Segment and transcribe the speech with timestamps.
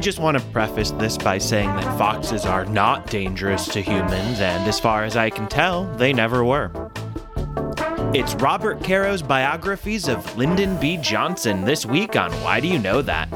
[0.00, 4.40] I just want to preface this by saying that foxes are not dangerous to humans,
[4.40, 6.72] and as far as I can tell, they never were.
[8.14, 10.96] It's Robert Caro's biographies of Lyndon B.
[10.96, 13.30] Johnson this week on Why Do You Know That?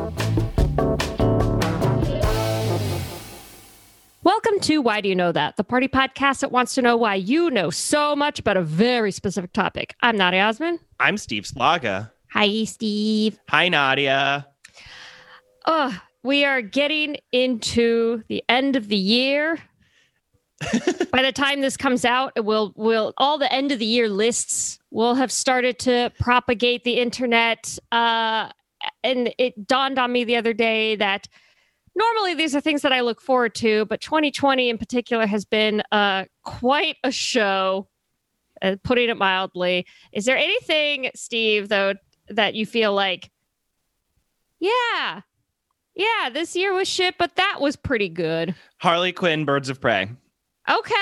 [4.22, 7.16] Welcome to Why Do You Know That, the party podcast that wants to know why
[7.16, 9.94] you know so much about a very specific topic.
[10.00, 10.80] I'm Nadia Osman.
[10.98, 12.10] I'm Steve Slaga.
[12.30, 13.38] Hi, Steve.
[13.50, 14.46] Hi, Nadia.
[15.66, 19.58] Oh, we are getting into the end of the year.
[21.12, 24.08] By the time this comes out, it will will all the end of the year
[24.08, 27.78] lists will have started to propagate the internet.
[27.92, 28.48] Uh,
[29.02, 31.28] and it dawned on me the other day that
[31.94, 35.82] normally these are things that I look forward to, but 2020 in particular has been
[35.92, 37.88] uh, quite a show,
[38.62, 39.86] uh, putting it mildly.
[40.12, 41.94] Is there anything, Steve, though,
[42.28, 43.30] that you feel like,
[44.60, 45.20] yeah,
[45.94, 48.54] yeah, this year was shit, but that was pretty good?
[48.78, 50.08] Harley Quinn, Birds of Prey.
[50.68, 50.94] Okay.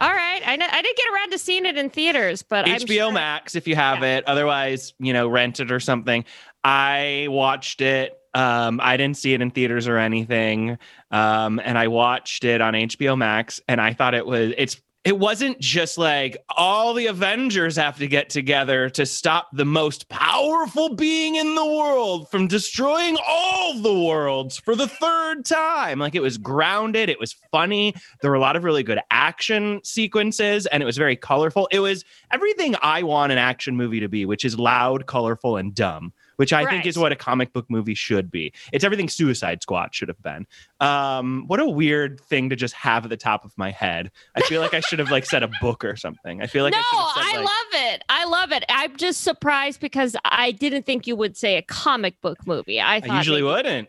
[0.00, 0.42] All right.
[0.44, 3.54] I, know, I didn't get around to seeing it in theaters, but HBO sure- Max
[3.54, 4.16] if you have Yeah.
[4.18, 4.24] it.
[4.26, 6.24] Otherwise, you know, rent it or something.
[6.64, 8.18] I watched it.
[8.32, 10.78] Um, I didn't see it in theaters or anything.
[11.12, 15.18] Um, and I watched it on HBO Max, and I thought it was it's it
[15.18, 20.94] wasn't just like all the Avengers have to get together to stop the most powerful
[20.94, 25.98] being in the world from destroying all the worlds for the third time.
[25.98, 27.94] Like it was grounded, it was funny.
[28.22, 31.68] There were a lot of really good action sequences, and it was very colorful.
[31.70, 35.74] It was everything I want an action movie to be, which is loud, colorful, and
[35.74, 36.14] dumb.
[36.36, 38.52] Which I think is what a comic book movie should be.
[38.72, 40.46] It's everything Suicide Squad should have been.
[40.80, 44.10] Um, what a weird thing to just have at the top of my head.
[44.34, 46.42] I feel like I should have like said a book or something.
[46.42, 48.04] I feel like no, I should have said, I like, love it.
[48.08, 48.64] I love it.
[48.68, 52.80] I'm just surprised because I didn't think you would say a comic book movie.
[52.80, 53.88] I thought I usually maybe- wouldn't.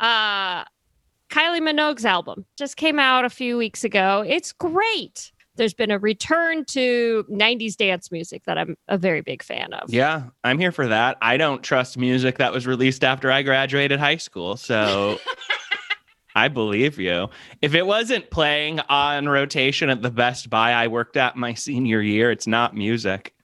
[0.00, 0.64] uh
[1.30, 4.22] Kylie Minogue's album just came out a few weeks ago.
[4.26, 5.32] It's great.
[5.56, 9.92] There's been a return to 90s dance music that I'm a very big fan of.
[9.92, 11.16] Yeah, I'm here for that.
[11.22, 14.56] I don't trust music that was released after I graduated high school.
[14.56, 15.18] So
[16.34, 17.28] I believe you.
[17.62, 22.00] If it wasn't playing on rotation at the Best Buy I worked at my senior
[22.00, 23.34] year, it's not music.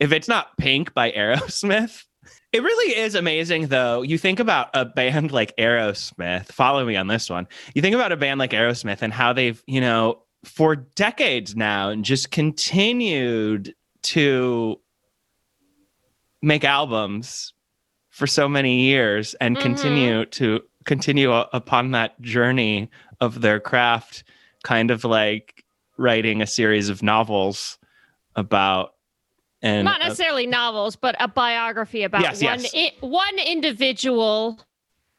[0.00, 2.04] If it's not Pink by Aerosmith,
[2.52, 4.02] it really is amazing though.
[4.02, 7.46] You think about a band like Aerosmith, follow me on this one.
[7.74, 11.88] You think about a band like Aerosmith and how they've, you know, for decades now
[11.88, 14.80] and just continued to
[16.42, 17.52] make albums
[18.10, 19.60] for so many years and Mhm.
[19.60, 22.90] continue to continue upon that journey
[23.20, 24.22] of their craft
[24.62, 25.64] kind of like
[25.96, 27.78] writing a series of novels
[28.36, 28.94] about
[29.62, 32.74] and Not necessarily novels, but a biography about Yes, one yes.
[32.74, 34.60] I- one individual,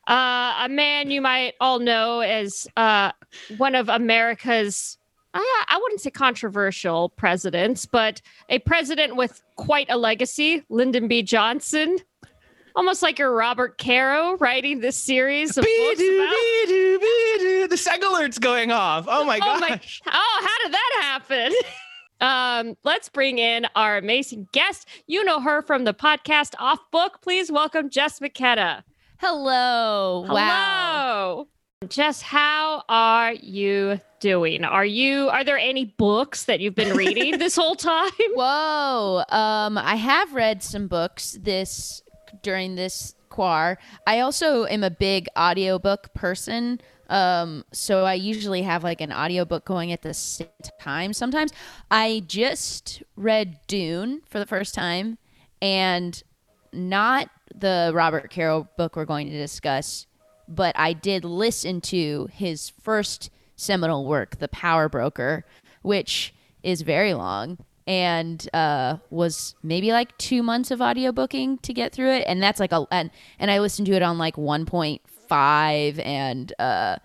[0.08, 3.12] uh, a man you might all know as uh,
[3.58, 5.00] one of America's.
[5.36, 11.22] Uh, I wouldn't say controversial presidents, but a president with quite a legacy, Lyndon B.
[11.24, 11.98] Johnson.
[12.76, 16.30] Almost like your Robert Caro writing this series of books Be-do, about.
[16.68, 17.68] be-do, be-do.
[17.70, 21.54] the seg alert's going off oh my Oh my- gosh Oh, how did that happen?
[22.72, 24.88] um, let's bring in our amazing guest.
[25.08, 27.22] You know her from the podcast Off Book.
[27.22, 28.84] Please welcome Jess McKenna.
[29.20, 30.26] Hello.
[30.30, 31.48] Wow.
[31.90, 34.64] Jess, how are you doing?
[34.64, 38.12] Are you are there any books that you've been reading this whole time?
[38.34, 39.24] Whoa.
[39.30, 42.02] Um, I have read some books this
[42.42, 43.78] during this quar.
[44.08, 46.80] I also am a big audiobook person.
[47.10, 50.48] Um, so I usually have like an audiobook going at the same
[50.80, 51.52] time sometimes.
[51.92, 55.18] I just read Dune for the first time
[55.62, 56.24] and
[56.74, 60.08] not the Robert Caro book we're going to discuss,
[60.48, 65.46] but I did listen to his first seminal work, The Power Broker,
[65.82, 66.34] which
[66.64, 67.58] is very long
[67.88, 72.26] and uh, was maybe like two months of audiobooking to get through it.
[72.28, 76.98] And that's like a, and, and I listened to it on like 1.5 and uh,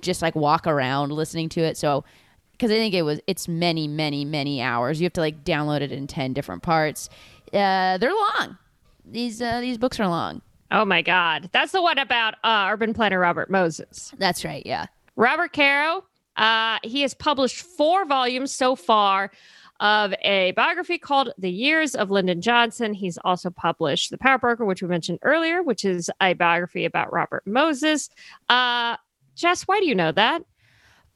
[0.00, 1.76] just like walk around listening to it.
[1.76, 2.04] So,
[2.52, 5.00] because I think it was, it's many, many, many hours.
[5.00, 7.08] You have to like download it in 10 different parts.
[7.52, 8.58] Uh, they're long.
[9.04, 10.42] These, uh, these books are long.
[10.70, 11.50] Oh my God.
[11.52, 14.12] That's the one about uh, urban planner Robert Moses.
[14.18, 14.64] That's right.
[14.66, 14.86] Yeah.
[15.16, 16.04] Robert Caro,
[16.36, 19.30] uh, he has published four volumes so far
[19.80, 22.94] of a biography called The Years of Lyndon Johnson.
[22.94, 27.12] He's also published The Power Broker, which we mentioned earlier, which is a biography about
[27.12, 28.08] Robert Moses.
[28.48, 28.96] Uh,
[29.34, 30.42] Jess, why do you know that?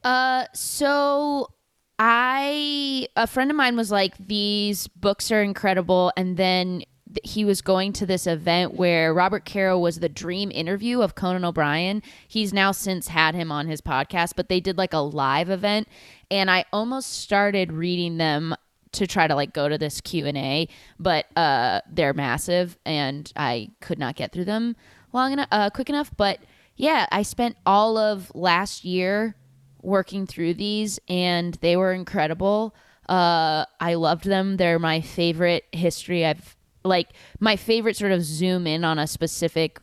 [0.05, 1.51] Uh, so
[1.99, 6.89] I a friend of mine was like, "These books are incredible," and then th-
[7.25, 11.45] he was going to this event where Robert Caro was the dream interview of Conan
[11.45, 12.03] O'Brien.
[12.27, 15.89] He's now since had him on his podcast, but they did like a live event
[16.31, 18.55] and I almost started reading them
[18.93, 20.69] to try to like go to this Q&A,
[20.99, 24.77] but uh they're massive and I could not get through them
[25.13, 26.41] long enough uh quick enough, but
[26.77, 29.35] yeah, I spent all of last year
[29.83, 32.75] working through these and they were incredible.
[33.09, 34.57] Uh I loved them.
[34.57, 36.57] They're my favorite history I've
[36.89, 39.81] like my favorite sort of zoom in on a specific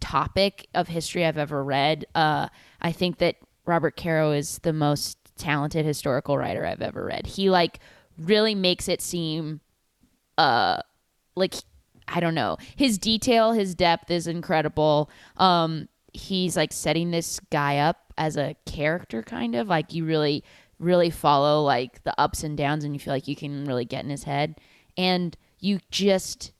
[0.00, 2.06] topic of history I've ever read.
[2.14, 2.48] Uh
[2.80, 3.36] I think that
[3.66, 7.26] Robert Caro is the most talented historical writer I've ever read.
[7.26, 7.80] He like
[8.16, 9.60] really makes it seem
[10.36, 10.80] uh
[11.36, 11.54] like
[12.10, 12.56] I don't know.
[12.74, 15.10] His detail, his depth is incredible.
[15.36, 20.42] Um he's like setting this guy up as a character kind of like you really
[20.78, 24.04] really follow like the ups and downs and you feel like you can really get
[24.04, 24.56] in his head
[24.96, 26.52] and you just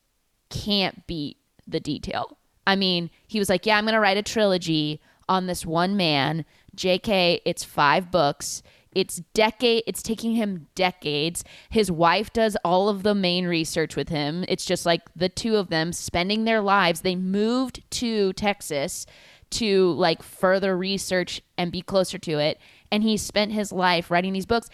[0.51, 1.37] can't beat
[1.67, 2.39] the detail.
[2.67, 5.97] I mean, he was like, "Yeah, I'm going to write a trilogy on this one
[5.97, 6.45] man.
[6.77, 8.63] JK, it's 5 books.
[8.95, 11.45] It's decade it's taking him decades.
[11.69, 14.45] His wife does all of the main research with him.
[14.49, 17.03] It's just like the two of them spending their lives.
[17.03, 19.07] They moved to Texas
[19.51, 22.59] to like further research and be closer to it.
[22.91, 24.69] And he spent his life writing these books.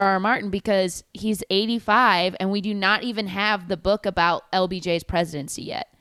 [0.00, 0.20] R.
[0.20, 5.62] Martin because he's 85 and we do not even have the book about LBJ's presidency
[5.62, 5.94] yet.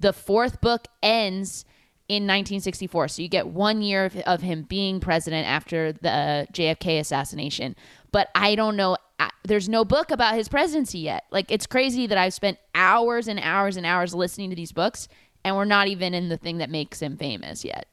[0.00, 1.64] The fourth book ends
[2.10, 3.06] in 1964.
[3.06, 7.76] So you get one year of, of him being president after the uh, JFK assassination.
[8.10, 8.96] But I don't know.
[9.44, 11.24] There's no book about his presidency yet.
[11.30, 15.06] Like, it's crazy that I've spent hours and hours and hours listening to these books,
[15.44, 17.86] and we're not even in the thing that makes him famous yet.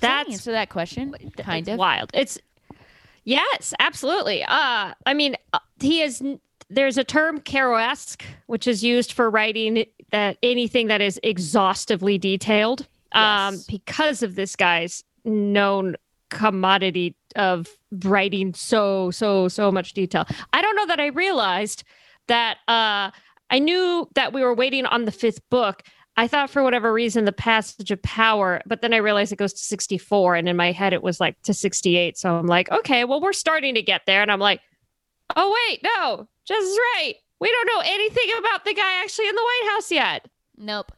[0.00, 1.14] That's answer that question.
[1.36, 2.10] Kind of wild.
[2.14, 2.38] It's
[3.24, 4.42] yes, absolutely.
[4.44, 6.22] Uh, I mean, uh, he is.
[6.68, 12.86] There's a term Caro-esque, which is used for writing that anything that is exhaustively detailed.
[13.12, 13.64] Um, Yes.
[13.66, 15.94] because of this guy's known
[16.30, 17.68] commodity of
[18.04, 20.26] writing so so so much detail.
[20.52, 21.84] I don't know that I realized
[22.26, 22.58] that.
[22.68, 23.10] Uh,
[23.48, 25.84] I knew that we were waiting on the fifth book.
[26.16, 29.52] I thought for whatever reason the passage of power, but then I realized it goes
[29.52, 32.16] to 64 and in my head it was like to 68.
[32.16, 34.60] So I'm like, okay, well we're starting to get there and I'm like,
[35.34, 36.26] "Oh wait, no.
[36.46, 37.14] Just right.
[37.38, 40.92] We don't know anything about the guy actually in the White House yet." Nope.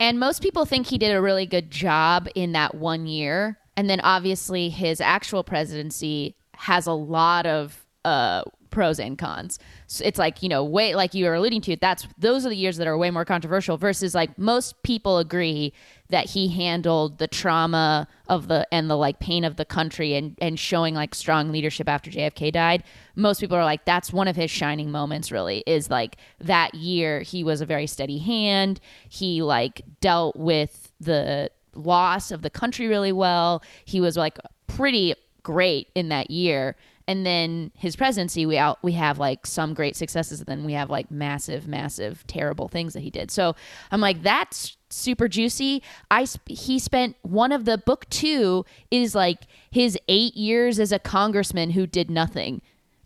[0.00, 3.58] And most people think he did a really good job in that one year.
[3.76, 8.42] And then obviously his actual presidency has a lot of uh,
[8.74, 9.58] pros and cons.
[9.86, 12.56] So it's like, you know, way like you were alluding to, that's those are the
[12.56, 15.72] years that are way more controversial versus like most people agree
[16.10, 20.36] that he handled the trauma of the and the like pain of the country and
[20.40, 22.82] and showing like strong leadership after JFK died.
[23.14, 27.20] Most people are like that's one of his shining moments really is like that year
[27.20, 28.80] he was a very steady hand.
[29.08, 33.62] He like dealt with the loss of the country really well.
[33.84, 36.74] He was like pretty great in that year.
[37.06, 40.72] And then his presidency, we out we have like some great successes, and then we
[40.72, 43.30] have like massive, massive, terrible things that he did.
[43.30, 43.54] So
[43.90, 45.82] I'm like, that's super juicy.
[46.10, 49.40] I sp- he spent one of the book two is like
[49.70, 52.62] his eight years as a congressman who did nothing.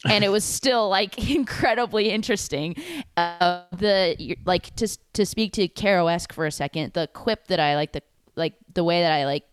[0.08, 2.76] and it was still like incredibly interesting.
[3.16, 7.74] Uh, the like to to speak to Caro-esque for a second, the quip that I
[7.74, 8.02] like the
[8.36, 9.44] like the way that I like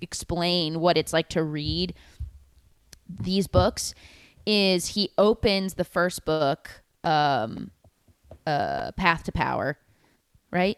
[0.00, 1.94] explain what it's like to read
[3.20, 3.94] these books
[4.46, 7.70] is he opens the first book um
[8.46, 9.78] uh path to power
[10.50, 10.76] right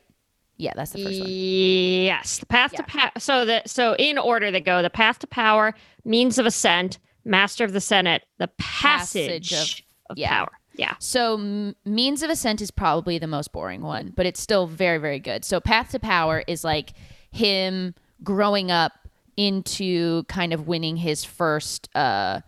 [0.57, 3.11] yeah that's the first one Yes, the path to power.
[3.19, 5.75] So that so in order they go: the path to power,
[6.05, 10.29] means of ascent, master of the Senate, the passage, Passage of, of- yeah.
[10.39, 10.53] power.
[10.77, 10.95] Yeah.
[10.99, 14.99] So M- Means of Ascent is probably the most boring one, but it's still very
[14.99, 15.45] very good.
[15.45, 16.93] So Path to Power is like
[17.33, 18.93] him growing up
[19.37, 22.41] into kind of winning his first uh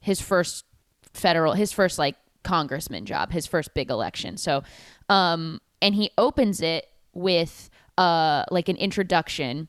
[0.00, 0.64] his first
[1.12, 4.36] federal his first like congressman job, his first big election.
[4.36, 4.62] So
[5.08, 9.68] um and he opens it with uh like an introduction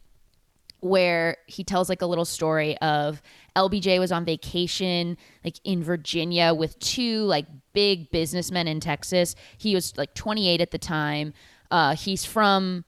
[0.81, 3.21] where he tells like a little story of
[3.55, 5.15] LBJ was on vacation
[5.45, 9.35] like in Virginia with two like big businessmen in Texas.
[9.57, 11.33] He was like 28 at the time.
[11.69, 12.83] Uh, he's from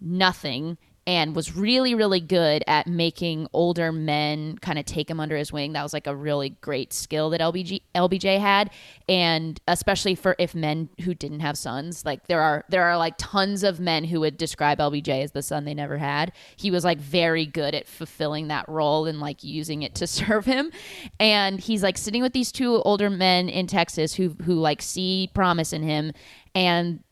[0.00, 0.76] nothing
[1.10, 5.52] and was really really good at making older men kind of take him under his
[5.52, 5.72] wing.
[5.72, 8.70] That was like a really great skill that LBG LBJ had.
[9.08, 13.14] And especially for if men who didn't have sons like there are there are like
[13.18, 16.30] tons of men who would describe LBJ as the son they never had.
[16.54, 20.44] He was like very good at fulfilling that role and like using it to serve
[20.44, 20.70] him.
[21.18, 25.28] And he's like sitting with these two older men in Texas who who like see
[25.34, 26.12] promise in him.
[26.54, 27.02] And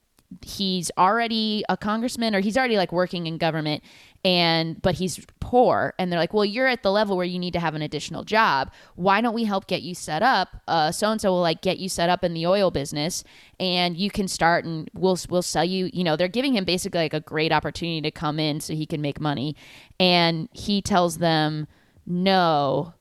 [0.42, 3.82] he's already a congressman or he's already like working in government
[4.24, 7.52] and but he's poor and they're like well you're at the level where you need
[7.52, 8.70] to have an additional job.
[8.94, 10.48] Why don't we help get you set up?
[10.92, 13.24] So and so will like get you set up in the oil business
[13.58, 17.00] and you can start and we'll we'll sell you you know they're giving him basically
[17.00, 19.56] like a great opportunity to come in so he can make money.
[19.98, 21.66] And he tells them
[22.06, 22.94] no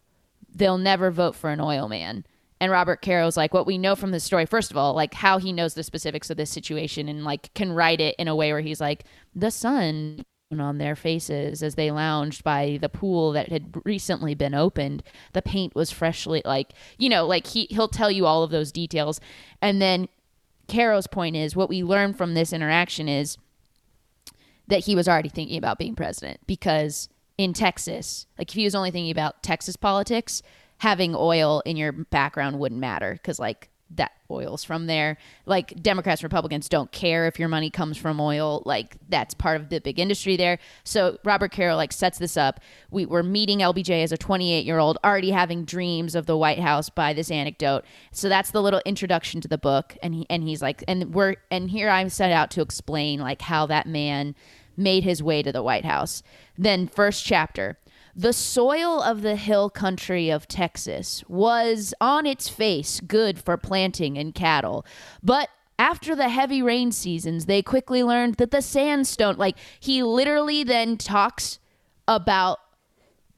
[0.55, 2.25] they'll never vote for an oil man
[2.60, 5.38] and Robert Caro's like, what we know from this story, first of all, like how
[5.38, 8.52] he knows the specifics of this situation and like can write it in a way
[8.52, 9.04] where he's like,
[9.36, 10.24] the sun
[10.58, 15.04] on their faces as they lounged by the pool that had recently been opened.
[15.34, 18.72] The paint was freshly like, you know, like he he'll tell you all of those
[18.72, 19.20] details.
[19.62, 20.08] And then
[20.68, 23.38] Caro's point is what we learn from this interaction is
[24.68, 28.76] that he was already thinking about being president because in Texas, like if he was
[28.76, 30.42] only thinking about Texas politics,
[30.79, 35.17] having oil in your background wouldn't matter because like that oil's from there.
[35.46, 38.62] Like Democrats, Republicans don't care if your money comes from oil.
[38.65, 40.60] Like that's part of the big industry there.
[40.84, 42.60] So Robert Caro like sets this up.
[42.91, 46.60] We were meeting LBJ as a 28 year old, already having dreams of the White
[46.60, 47.86] House by this anecdote.
[48.12, 49.96] So that's the little introduction to the book.
[50.03, 53.41] And he and he's like, and we're and here I'm set out to explain like
[53.41, 54.36] how that man
[54.75, 56.24] made his way to the White House.
[56.57, 57.77] Then first chapter.
[58.20, 64.18] The soil of the hill country of Texas was on its face good for planting
[64.18, 64.84] and cattle,
[65.22, 70.64] but after the heavy rain seasons, they quickly learned that the sandstone, like he literally
[70.64, 71.60] then talks
[72.08, 72.58] about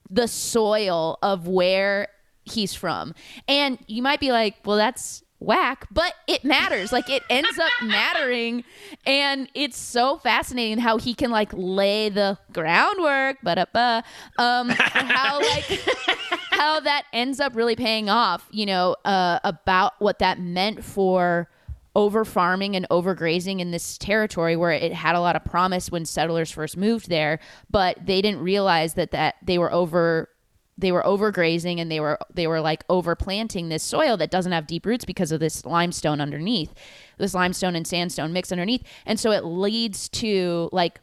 [0.10, 2.08] the soil of where
[2.46, 3.14] he's from.
[3.50, 6.91] And you might be like, well, that's whack, but it matters.
[6.91, 8.63] Like it ends up mattering.
[9.05, 14.01] And it's so fascinating how he can like lay the groundwork, but uh,
[14.38, 15.65] um, how like
[16.51, 21.50] how that ends up really paying off, you know, uh, about what that meant for
[21.96, 26.05] over farming and overgrazing in this territory where it had a lot of promise when
[26.05, 30.29] settlers first moved there, but they didn't realize that that they were over
[30.80, 34.68] they were overgrazing and they were they were like overplanting this soil that doesn't have
[34.68, 36.74] deep roots because of this limestone underneath
[37.20, 38.84] this limestone and sandstone mix underneath.
[39.06, 41.00] And so it leads to like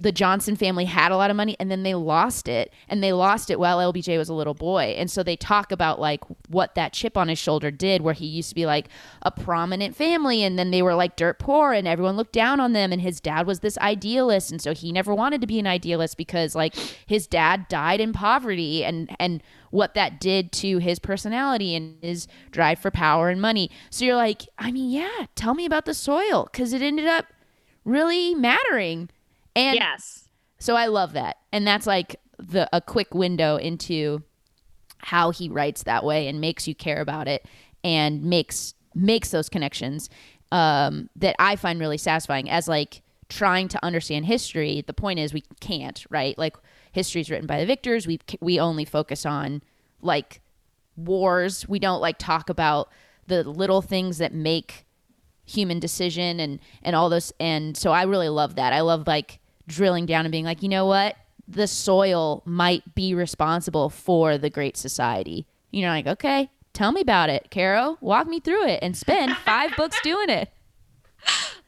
[0.00, 3.12] the Johnson family had a lot of money and then they lost it and they
[3.12, 4.94] lost it while LBJ was a little boy.
[4.96, 8.26] And so they talk about like what that chip on his shoulder did where he
[8.26, 8.88] used to be like
[9.22, 12.72] a prominent family and then they were like dirt poor and everyone looked down on
[12.72, 15.66] them and his dad was this idealist and so he never wanted to be an
[15.66, 16.74] idealist because like
[17.06, 22.26] his dad died in poverty and and what that did to his personality and his
[22.50, 23.70] drive for power and money.
[23.88, 27.26] So you're like, I mean, yeah, tell me about the soil cuz it ended up
[27.84, 29.08] really mattering
[29.54, 30.28] and yes.
[30.58, 31.38] So I love that.
[31.52, 34.22] And that's like the a quick window into
[34.98, 37.46] how he writes that way and makes you care about it
[37.82, 40.10] and makes makes those connections
[40.52, 44.82] um, that I find really satisfying as like trying to understand history.
[44.86, 46.36] The point is we can't, right?
[46.36, 46.56] Like
[46.92, 48.06] history is written by the victors.
[48.06, 49.62] We we only focus on
[50.02, 50.40] like
[50.96, 51.68] wars.
[51.68, 52.90] We don't like talk about
[53.26, 54.86] the little things that make
[55.50, 58.72] human decision and and all those and so I really love that.
[58.72, 61.16] I love like drilling down and being like, you know what?
[61.48, 65.46] The soil might be responsible for the great society.
[65.70, 67.98] You know, like, okay, tell me about it, Caro.
[68.00, 70.50] Walk me through it and spend five books doing it.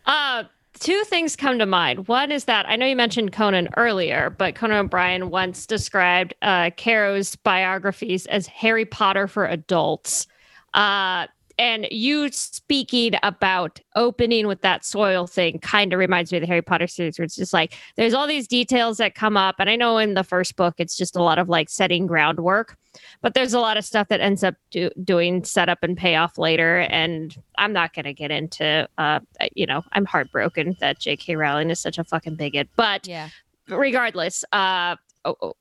[0.07, 0.45] Uh,
[0.79, 2.09] two things come to mind.
[2.09, 6.71] One is that I know you mentioned Conan earlier, but Conan O'Brien once described uh,
[6.77, 10.27] Caro's biographies as Harry Potter for adults.
[10.75, 11.27] Uh,
[11.59, 16.47] and you speaking about opening with that soil thing kind of reminds me of the
[16.47, 19.57] Harry Potter series where it's just like there's all these details that come up.
[19.59, 22.77] And I know in the first book, it's just a lot of like setting groundwork,
[23.21, 26.81] but there's a lot of stuff that ends up do, doing setup and payoff later.
[26.91, 29.21] And I'm not going to get into, uh,
[29.55, 31.37] you know, I'm heartbroken that J.K.
[31.37, 32.69] Rowling is such a fucking bigot.
[32.77, 33.29] But yeah.
[33.69, 35.55] regardless, uh, oh, oh,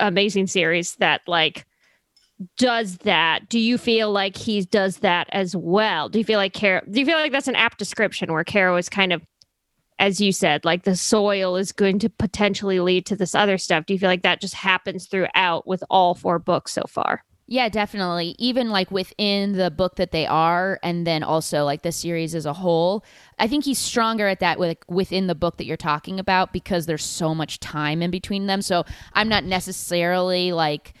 [0.00, 1.66] amazing series that like
[2.58, 6.08] does that, do you feel like he does that as well?
[6.08, 6.82] Do you feel like Caro?
[6.90, 9.22] Do you feel like that's an apt description where Caro is kind of,
[9.98, 13.86] as you said, like the soil is going to potentially lead to this other stuff?
[13.86, 17.24] Do you feel like that just happens throughout with all four books so far?
[17.48, 18.34] Yeah, definitely.
[18.38, 22.44] Even like within the book that they are, and then also like the series as
[22.44, 23.04] a whole.
[23.38, 26.86] I think he's stronger at that with, within the book that you're talking about because
[26.86, 28.62] there's so much time in between them.
[28.62, 30.92] So I'm not necessarily like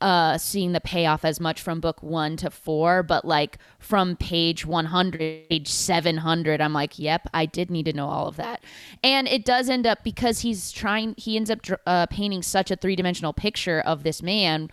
[0.00, 4.64] uh seeing the payoff as much from book 1 to 4 but like from page
[4.64, 8.62] 100 page 700 I'm like yep I did need to know all of that.
[9.02, 12.76] And it does end up because he's trying he ends up uh, painting such a
[12.76, 14.70] three-dimensional picture of this man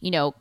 [0.00, 0.34] you know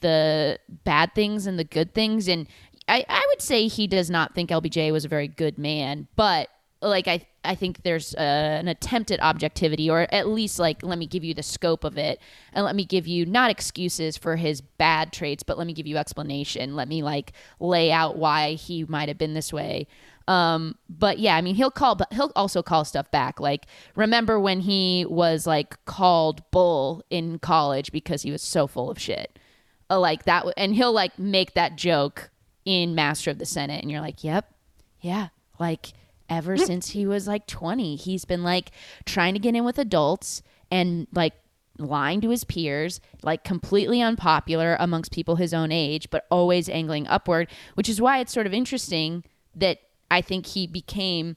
[0.00, 2.28] the bad things and the good things.
[2.28, 2.48] And
[2.88, 6.48] I, I would say he does not think LBJ was a very good man but
[6.82, 10.98] like I I think there's uh, an attempt at objectivity, or at least like let
[10.98, 12.20] me give you the scope of it,
[12.52, 15.86] and let me give you not excuses for his bad traits, but let me give
[15.86, 16.76] you explanation.
[16.76, 19.86] Let me like lay out why he might have been this way.
[20.28, 23.40] Um, but yeah, I mean, he'll call, but he'll also call stuff back.
[23.40, 28.90] Like, remember when he was like called bull in college because he was so full
[28.90, 29.38] of shit,
[29.90, 32.30] uh, like that, and he'll like make that joke
[32.64, 34.52] in Master of the Senate, and you're like, yep,
[35.00, 35.92] yeah, like
[36.32, 37.96] ever since he was like 20.
[37.96, 38.70] He's been like
[39.04, 41.34] trying to get in with adults and like
[41.78, 47.06] lying to his peers, like completely unpopular amongst people his own age, but always angling
[47.06, 49.24] upward, which is why it's sort of interesting
[49.54, 49.78] that
[50.10, 51.36] I think he became,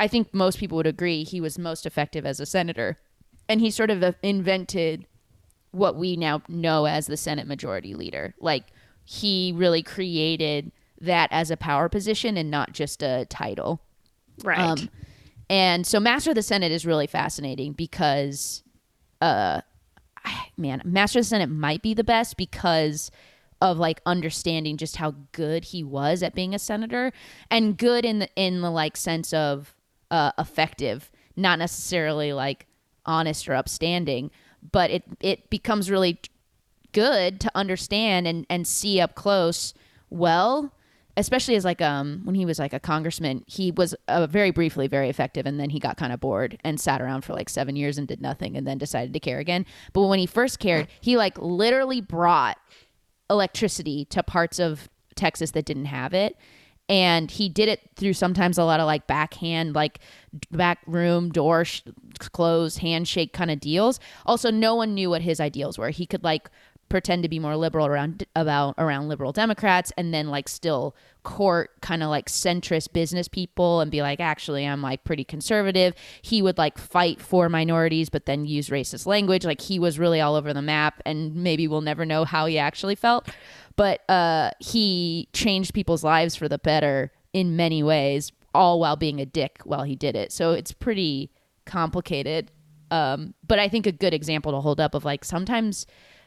[0.00, 2.98] I think most people would agree he was most effective as a senator.
[3.48, 5.06] And he sort of uh, invented
[5.70, 8.34] what we now know as the Senate Majority Leader.
[8.40, 8.64] Like
[9.04, 13.80] he really created that as a power position and not just a title.
[14.42, 14.58] Right.
[14.58, 14.90] Um,
[15.48, 18.62] and so Master of the Senate is really fascinating because,
[19.20, 19.60] uh,
[20.56, 23.10] man, Master of the Senate might be the best because
[23.60, 27.12] of like understanding just how good he was at being a senator
[27.50, 29.74] and good in the in the like sense of
[30.10, 32.66] uh, effective, not necessarily like
[33.06, 34.30] honest or upstanding,
[34.72, 36.18] but it it becomes really
[36.92, 39.72] good to understand and and see up close.
[40.10, 40.72] Well,
[41.16, 44.86] especially as like um when he was like a congressman he was uh, very briefly
[44.86, 47.76] very effective and then he got kind of bored and sat around for like seven
[47.76, 49.64] years and did nothing and then decided to care again.
[49.92, 52.58] But when he first cared he like literally brought
[53.30, 56.36] electricity to parts of texas that didn't have it.
[56.88, 59.98] And he did it through sometimes a lot of like backhand like
[60.52, 61.82] back room door sh-
[62.20, 63.98] closed handshake kind of deals.
[64.24, 65.90] Also no one knew what his ideals were.
[65.90, 66.48] He could like
[66.88, 71.72] pretend to be more liberal around about around liberal Democrats and then like still court
[71.80, 75.94] kind of like centrist business people and be like actually I'm like pretty conservative.
[76.22, 79.44] He would like fight for minorities but then use racist language.
[79.44, 82.58] Like he was really all over the map and maybe we'll never know how he
[82.58, 83.28] actually felt.
[83.74, 89.20] But uh he changed people's lives for the better in many ways all while being
[89.20, 90.30] a dick while he did it.
[90.32, 91.32] So it's pretty
[91.64, 92.52] complicated.
[92.92, 95.86] Um but I think a good example to hold up of like sometimes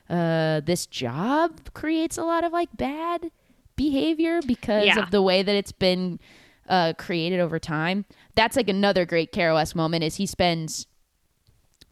[0.10, 3.32] uh, this job creates a lot of like bad
[3.76, 5.00] behavior because yeah.
[5.00, 6.19] of the way that it's been
[6.67, 8.06] uh, created over time.
[8.36, 10.88] That's like another great Caro moment is he spends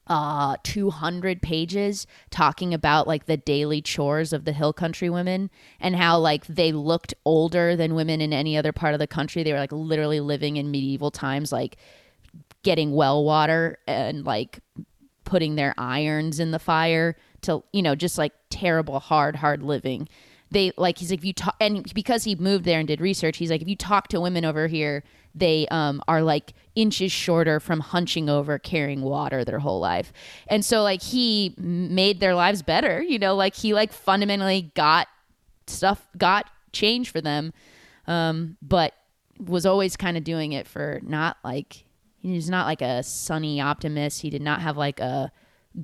[0.09, 5.49] uh 200 pages talking about like the daily chores of the hill country women
[5.81, 9.43] and how like they looked older than women in any other part of the country
[9.43, 11.75] they were like literally living in medieval times like
[12.63, 14.61] getting well water and like
[15.25, 20.07] putting their irons in the fire to you know just like terrible hard hard living.
[20.49, 23.37] They like he's like if you talk and because he moved there and did research
[23.37, 25.03] he's like if you talk to women over here
[25.35, 30.11] they um, are like inches shorter from hunching over carrying water their whole life.
[30.47, 35.07] And so like he made their lives better you know like he like fundamentally got
[35.67, 37.51] stuff got change for them
[38.07, 38.93] um, but
[39.39, 41.83] was always kind of doing it for not like
[42.21, 44.21] he's not like a sunny optimist.
[44.21, 45.31] He did not have like a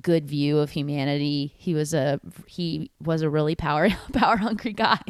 [0.00, 1.54] good view of humanity.
[1.56, 5.00] He was a he was a really power power hungry guy.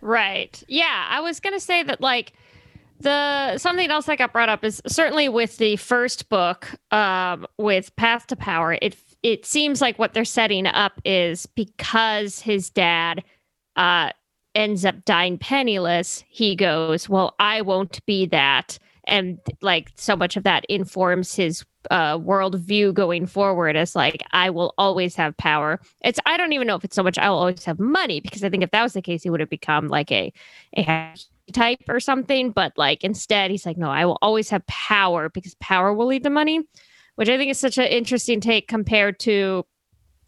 [0.00, 0.62] right.
[0.68, 2.32] Yeah, I was going to say that like
[3.00, 7.94] the something else that got brought up is certainly with the first book um with
[7.96, 8.78] Path to Power.
[8.80, 13.22] It it seems like what they're setting up is because his dad
[13.76, 14.10] uh
[14.54, 20.36] ends up dying penniless, he goes, "Well, I won't be that." And like so much
[20.36, 25.80] of that informs his uh, worldview going forward as like I will always have power.
[26.02, 28.44] It's I don't even know if it's so much I will always have money because
[28.44, 30.32] I think if that was the case, he would have become like a
[30.76, 31.14] a
[31.52, 32.50] type or something.
[32.50, 36.24] But like instead, he's like, no, I will always have power because power will lead
[36.24, 36.62] to money,
[37.16, 39.66] which I think is such an interesting take compared to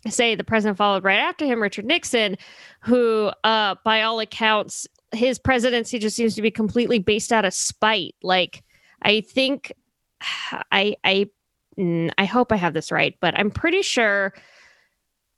[0.08, 2.36] say the president followed right after him, Richard Nixon,
[2.80, 7.54] who uh by all accounts his presidency just seems to be completely based out of
[7.54, 8.14] spite.
[8.22, 8.62] Like
[9.02, 9.72] I think
[10.72, 11.30] I I
[11.78, 14.32] Mm, I hope I have this right, but I'm pretty sure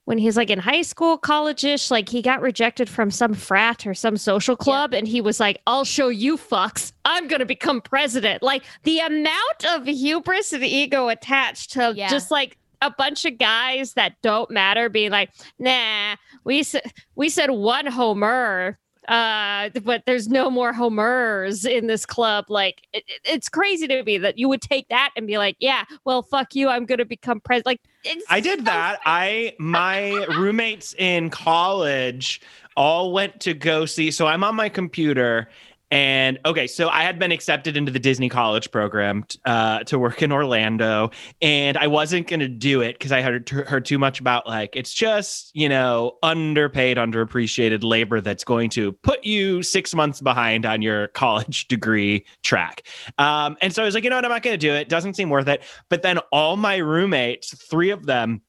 [0.04, 3.94] when he's like in high school, college-ish, like he got rejected from some frat or
[3.94, 6.92] some social club, and he was like, "I'll show you fucks.
[7.04, 12.08] I'm gonna become president." Like the amount of hubris and ego attached to Yeah.
[12.08, 16.82] just like a bunch of guys that don't matter being like, "Nah, we said
[17.16, 22.46] we said one Homer." Uh, but there's no more Homers in this club.
[22.48, 25.56] Like, it, it- it's crazy to me that you would take that and be like,
[25.60, 26.68] "Yeah, well, fuck you.
[26.68, 27.80] I'm gonna become president." Like,
[28.28, 29.00] I did so that.
[29.04, 32.40] I my roommates in college
[32.76, 34.10] all went to go see.
[34.10, 35.48] So I'm on my computer,
[35.90, 40.20] and okay, so I had been accepted into the Disney College program uh, to work
[40.20, 44.18] in Orlando, and I wasn't going to do it because I heard, heard too much
[44.18, 49.94] about like it's just you know underpaid, underappreciated labor that's going to put you six
[49.94, 52.82] months behind on your college degree track.
[53.18, 54.88] Um, and so I was like, you know what, I'm not going to do it.
[54.88, 55.62] Doesn't seem worth it.
[55.88, 58.42] But then all my roommates, three of them,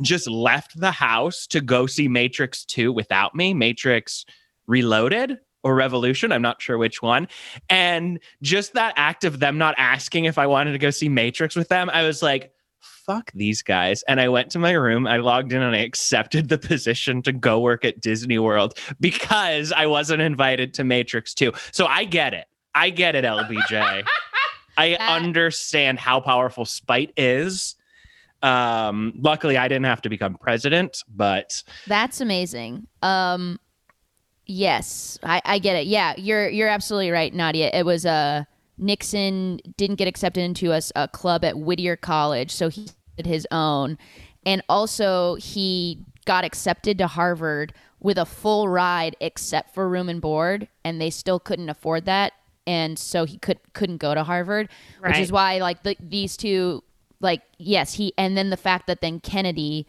[0.00, 4.24] just left the house to go see Matrix 2 without me, Matrix
[4.66, 6.30] Reloaded or Revolution.
[6.30, 7.26] I'm not sure which one.
[7.68, 11.56] And just that act of them not asking if I wanted to go see Matrix
[11.56, 14.02] with them, I was like, fuck these guys.
[14.08, 17.32] And I went to my room, I logged in and I accepted the position to
[17.32, 21.52] go work at Disney World because I wasn't invited to Matrix 2.
[21.72, 22.46] So I get it.
[22.74, 24.06] I get it, LBJ.
[24.76, 27.76] I That- understand how powerful spite is.
[28.42, 32.86] Um, luckily, I didn't have to become president, but That's amazing.
[33.00, 33.58] Um,
[34.46, 35.86] yes, I, I get it.
[35.86, 37.70] Yeah, you're you're absolutely right, Nadia.
[37.72, 38.44] It was uh,
[38.78, 43.46] Nixon didn't get accepted into a, a club at Whittier College, so he did his
[43.50, 43.98] own,
[44.44, 50.20] and also he got accepted to Harvard with a full ride except for room and
[50.20, 52.32] board, and they still couldn't afford that,
[52.66, 54.68] and so he could couldn't go to Harvard,
[55.00, 56.82] which is why like the, these two,
[57.20, 59.86] like yes, he and then the fact that then Kennedy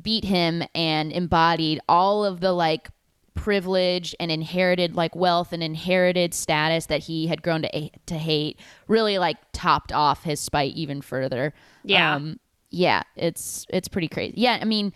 [0.00, 2.88] beat him and embodied all of the like
[3.34, 8.58] privilege and inherited like wealth and inherited status that he had grown to to hate
[8.88, 11.54] really like topped off his spite even further.
[11.84, 12.14] Yeah.
[12.14, 12.38] Um
[12.70, 14.34] yeah, it's it's pretty crazy.
[14.36, 14.92] Yeah, I mean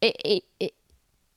[0.00, 0.72] it it, it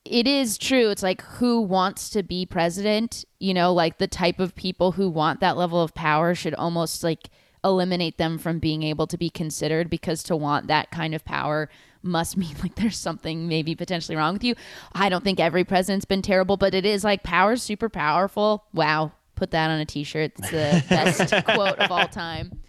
[0.06, 0.90] it is true.
[0.90, 3.26] It's like who wants to be president?
[3.40, 7.04] You know, like the type of people who want that level of power should almost
[7.04, 7.30] like
[7.64, 11.70] eliminate them from being able to be considered because to want that kind of power
[12.02, 14.56] must mean like there's something maybe potentially wrong with you.
[14.94, 18.66] I don't think every president's been terrible, but it is like power's super powerful.
[18.74, 19.14] Wow.
[19.36, 20.34] Put that on a t-shirt.
[20.38, 22.60] It's the best quote of all time.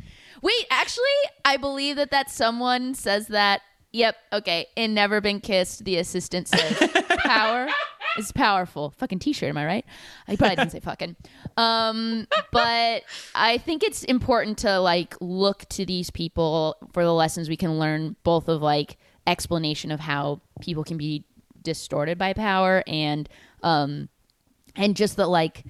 [0.41, 1.05] Wait, actually,
[1.45, 3.63] I believe that that someone says that.
[3.93, 4.17] Yep.
[4.33, 4.67] Okay.
[4.75, 6.77] In Never Been Kissed, the assistant says,
[7.25, 7.69] "Power
[8.19, 9.49] is powerful." Fucking t-shirt.
[9.49, 9.85] Am I right?
[10.29, 11.17] I probably didn't say fucking.
[11.57, 13.03] Um, but
[13.35, 17.79] I think it's important to like look to these people for the lessons we can
[17.79, 18.97] learn, both of like
[19.27, 21.25] explanation of how people can be
[21.63, 23.29] distorted by power and
[23.63, 24.09] um
[24.77, 25.65] and just that like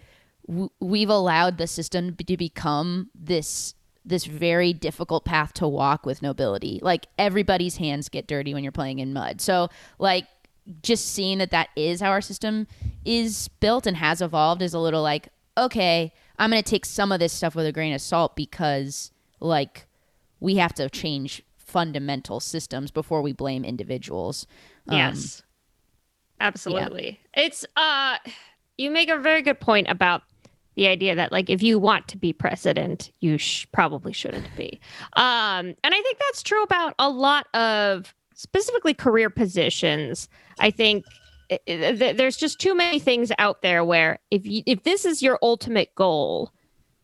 [0.46, 6.20] w- we've allowed the system to become this this very difficult path to walk with
[6.20, 10.26] nobility like everybody's hands get dirty when you're playing in mud so like
[10.82, 12.66] just seeing that that is how our system
[13.04, 17.12] is built and has evolved is a little like okay i'm going to take some
[17.12, 19.86] of this stuff with a grain of salt because like
[20.40, 24.46] we have to change fundamental systems before we blame individuals
[24.88, 25.42] Um, Yes.
[26.40, 27.20] Absolutely.
[27.34, 28.16] It's uh
[28.76, 30.22] you make a very good point about
[30.74, 34.80] the idea that like if you want to be president, you sh- probably shouldn't be.
[35.14, 40.28] Um and I think that's true about a lot of specifically career positions.
[40.58, 41.04] I think
[41.66, 45.94] there's just too many things out there where if you, if this is your ultimate
[45.94, 46.52] goal,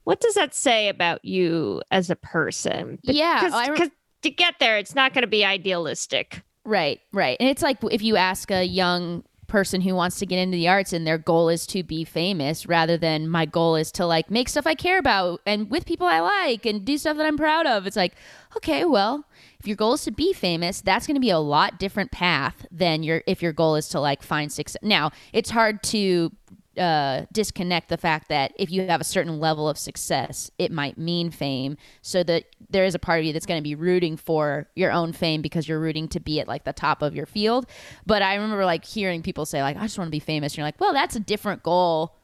[0.05, 2.99] what does that say about you as a person?
[3.03, 3.90] Yeah, because
[4.23, 6.43] to get there, it's not going to be idealistic.
[6.64, 7.37] Right, right.
[7.38, 10.69] And it's like if you ask a young person who wants to get into the
[10.69, 14.31] arts and their goal is to be famous rather than my goal is to like
[14.31, 17.37] make stuff I care about and with people I like and do stuff that I'm
[17.37, 17.87] proud of.
[17.87, 18.14] It's like,
[18.57, 19.25] okay, well,
[19.61, 22.66] if your goal is to be famous, that's going to be a lot different path
[22.70, 24.81] than your if your goal is to like find success.
[24.83, 26.33] Now, it's hard to
[26.79, 30.96] uh, disconnect the fact that if you have a certain level of success, it might
[30.96, 31.77] mean fame.
[32.01, 34.92] So that there is a part of you that's going to be rooting for your
[34.92, 37.66] own fame because you're rooting to be at like the top of your field.
[38.07, 40.59] But I remember like hearing people say like, "I just want to be famous." And
[40.59, 42.16] you're like, "Well, that's a different goal."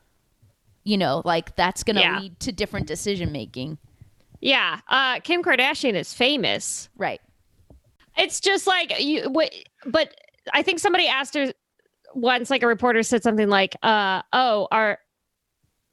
[0.84, 2.20] You know, like that's going to Yeah.
[2.20, 3.76] lead to different decision making.
[4.40, 6.88] Yeah, uh, Kim Kardashian is famous.
[6.96, 7.20] Right.
[8.16, 9.30] It's just like you.
[9.86, 10.14] But
[10.52, 11.52] I think somebody asked her
[12.14, 14.98] once, like a reporter said something like, uh, "Oh, are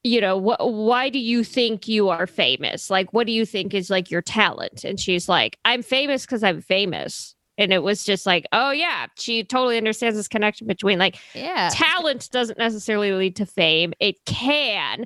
[0.04, 2.90] you know wh- why do you think you are famous?
[2.90, 6.44] Like, what do you think is like your talent?" And she's like, "I'm famous because
[6.44, 7.36] I'm famous.
[7.58, 11.70] And it was just like, oh yeah, she totally understands this connection between like Yeah.
[11.72, 13.94] talent doesn't necessarily lead to fame.
[14.00, 15.06] It can.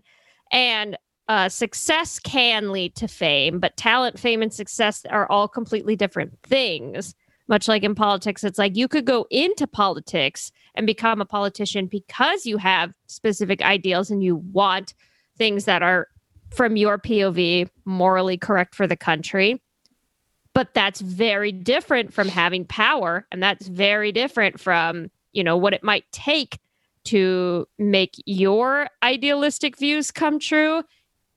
[0.49, 5.95] And uh, success can lead to fame, but talent, fame, and success are all completely
[5.95, 7.13] different things.
[7.49, 11.87] Much like in politics, it's like you could go into politics and become a politician
[11.87, 14.93] because you have specific ideals and you want
[15.37, 16.07] things that are,
[16.51, 19.61] from your POV, morally correct for the country.
[20.53, 23.27] But that's very different from having power.
[23.31, 26.59] And that's very different from, you know, what it might take
[27.05, 30.83] to make your idealistic views come true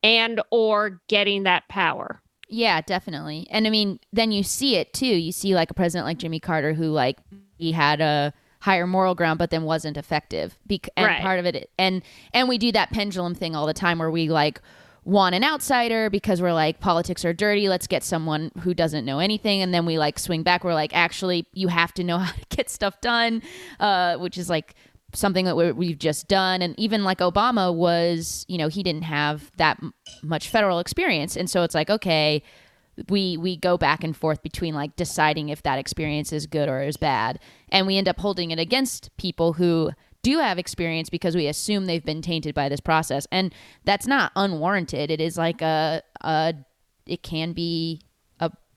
[0.03, 2.21] and or getting that power.
[2.49, 3.47] Yeah, definitely.
[3.51, 5.07] And I mean, then you see it too.
[5.07, 7.19] You see like a president like Jimmy Carter who like
[7.59, 10.59] he had a higher moral ground but then wasn't effective.
[10.67, 11.23] Bec- and Right.
[11.23, 12.03] part of it and
[12.35, 14.61] and we do that pendulum thing all the time where we like
[15.05, 19.19] want an outsider because we're like politics are dirty, let's get someone who doesn't know
[19.19, 22.33] anything and then we like swing back we're like actually you have to know how
[22.33, 23.41] to get stuff done
[23.79, 24.75] uh which is like
[25.15, 26.63] something that we- we've just done.
[26.63, 29.93] And even like obama was you know he didn't have that m-
[30.23, 31.37] much federal experience.
[31.37, 32.43] And so it's like okay
[33.09, 36.83] we we go back and forth between like deciding if that experience is good or
[36.83, 37.39] is bad.
[37.71, 39.93] And we end up holding it against people who
[40.23, 43.27] do have experience because we assume they've been tainted by this process.
[43.33, 45.11] And that's not unwarranted.
[45.11, 46.55] It is like a a
[47.07, 48.03] it can be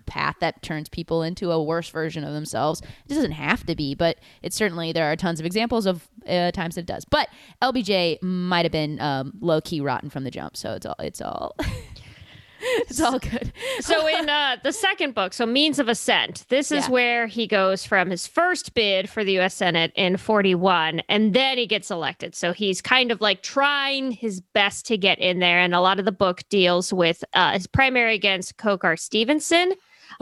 [0.05, 2.81] path that turns people into a worse version of themselves.
[3.09, 6.51] It doesn't have to be, but it certainly there are tons of examples of uh,
[6.51, 7.05] times that it does.
[7.05, 7.29] But
[7.61, 11.21] LBJ might have been um, low key rotten from the jump, so it's all it's
[11.21, 11.55] all
[12.61, 13.51] it's all good.
[13.81, 16.89] So in uh, the second book, so Means of Ascent, this is Yeah.
[16.91, 19.55] where he goes from his first bid for the U.S.
[19.55, 22.33] Senate in 41, and then he gets elected.
[22.33, 25.99] So he's kind of like trying his best to get in there, and a lot
[25.99, 29.73] of the book deals with uh, his primary against Kokar Stevenson.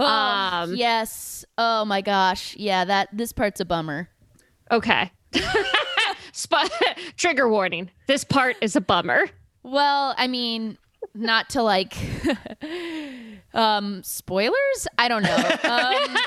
[0.01, 1.45] Oh, Um, yes.
[1.57, 2.55] Oh my gosh.
[2.57, 2.85] Yeah.
[2.85, 4.09] That this part's a bummer.
[4.71, 5.11] Okay.
[6.33, 6.71] Sp-
[7.17, 7.89] trigger warning.
[8.07, 9.25] This part is a bummer.
[9.63, 10.77] Well, I mean,
[11.13, 11.95] not to like
[13.53, 14.87] um spoilers.
[14.97, 15.57] I don't know.
[15.63, 16.17] Um,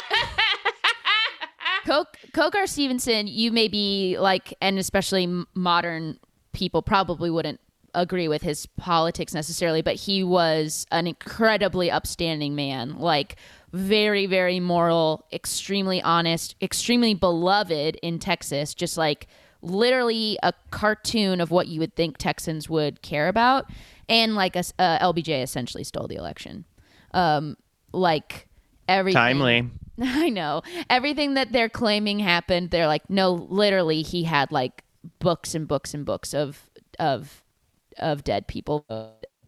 [1.87, 6.19] Coke Kokar Stevenson, you may be like, and especially modern
[6.53, 7.61] people probably wouldn't
[7.95, 13.37] agree with his politics necessarily, but he was an incredibly upstanding man, like
[13.75, 19.27] very, very moral, extremely honest, extremely beloved in Texas, just like
[19.63, 23.69] literally a cartoon of what you would think Texans would care about.
[24.09, 26.65] And like a, uh, LBJ essentially stole the election.
[27.13, 27.57] Um,
[27.93, 28.47] like
[28.89, 29.17] everything.
[29.17, 29.71] Timely.
[30.01, 30.63] I know.
[30.89, 34.85] Everything that they're claiming happened, they're like, no, literally he had like
[35.19, 37.43] books and books and books of of
[37.99, 38.87] of dead people.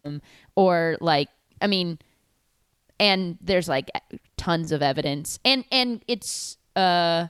[0.03, 0.21] Um,
[0.55, 1.29] or like
[1.61, 1.99] I mean
[2.99, 3.89] and there's like
[4.37, 5.39] tons of evidence.
[5.45, 7.27] And and it's uh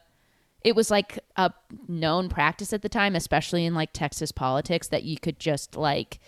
[0.63, 1.53] it was like a
[1.87, 6.19] known practice at the time, especially in like Texas politics, that you could just like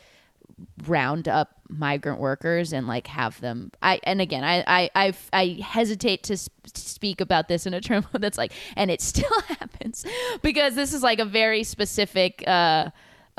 [0.87, 5.59] round up migrant workers and like have them i and again i i I've, i
[5.63, 10.05] hesitate to sp- speak about this in a term that's like and it still happens
[10.41, 12.89] because this is like a very specific uh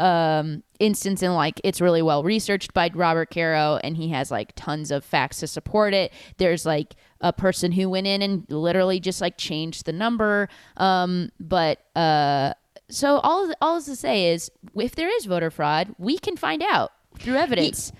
[0.00, 4.52] um instance in like it's really well researched by robert caro and he has like
[4.56, 6.10] tons of facts to support it.
[6.38, 10.48] There's like a person who went in and literally just like changed the number.
[10.78, 12.54] Um but uh
[12.88, 16.62] so all all is to say is if there is voter fraud we can find
[16.62, 17.92] out through evidence.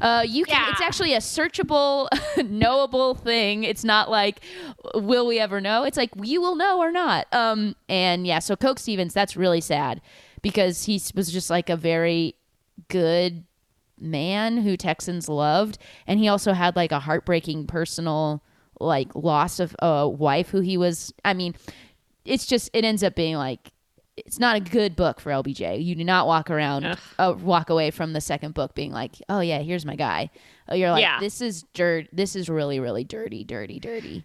[0.00, 0.70] Uh, you can Yeah.
[0.70, 2.06] it's actually a searchable
[2.48, 3.64] knowable thing.
[3.64, 4.40] It's not like
[4.94, 5.82] will we ever know?
[5.82, 7.26] It's like you will know or not.
[7.34, 10.00] Um and yeah so coke stevens that's really sad
[10.42, 12.34] because he was just like a very
[12.88, 13.44] good
[14.00, 18.42] man who texans loved and he also had like a heartbreaking personal
[18.80, 21.54] like loss of a wife who he was i mean
[22.24, 23.72] it's just it ends up being like
[24.16, 25.84] it's not a good book for LBJ.
[25.84, 29.38] You do not walk around, uh, walk away from the second book being like, "Oh
[29.38, 30.30] yeah, here's my guy."
[30.70, 31.20] Uh, You're like, Yeah.
[31.20, 32.08] "This is dirt.
[32.12, 34.24] This is really, really dirty, dirty, dirty."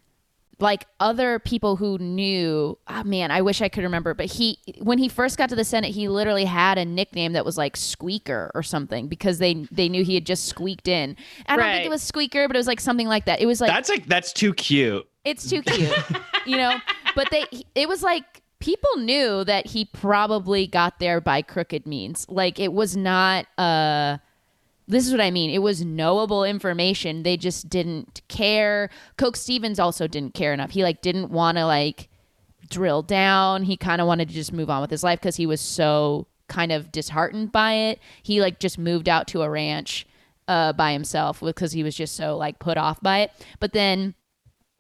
[0.64, 4.14] Like other people who knew, oh man, I wish I could remember.
[4.14, 7.44] But he, when he first got to the Senate, he literally had a nickname that
[7.44, 11.18] was like Squeaker or something because they they knew he had just squeaked in.
[11.48, 13.42] I don't think it was Squeaker, but it was like something like that.
[13.42, 15.06] It was like That's like that's too cute.
[15.26, 15.94] it's too cute,
[16.46, 16.78] you know.
[17.16, 17.46] But they,
[17.76, 22.26] it was like people knew that he probably got there by crooked means.
[22.30, 23.46] Like it was not.
[23.60, 24.18] uh
[24.88, 25.50] This is what I mean.
[25.50, 27.24] It was knowable information.
[27.24, 28.90] They just didn't care.
[29.18, 30.72] Coke Stevens also didn't care enough.
[30.72, 32.10] He like didn't want to like
[32.70, 33.64] drill down.
[33.64, 36.28] He kind of wanted to just move on with his life because he was so
[36.48, 38.00] kind of disheartened by it.
[38.22, 40.06] He like just moved out to a ranch
[40.48, 43.32] uh, by himself because he was just so like put off by it.
[43.60, 44.16] But then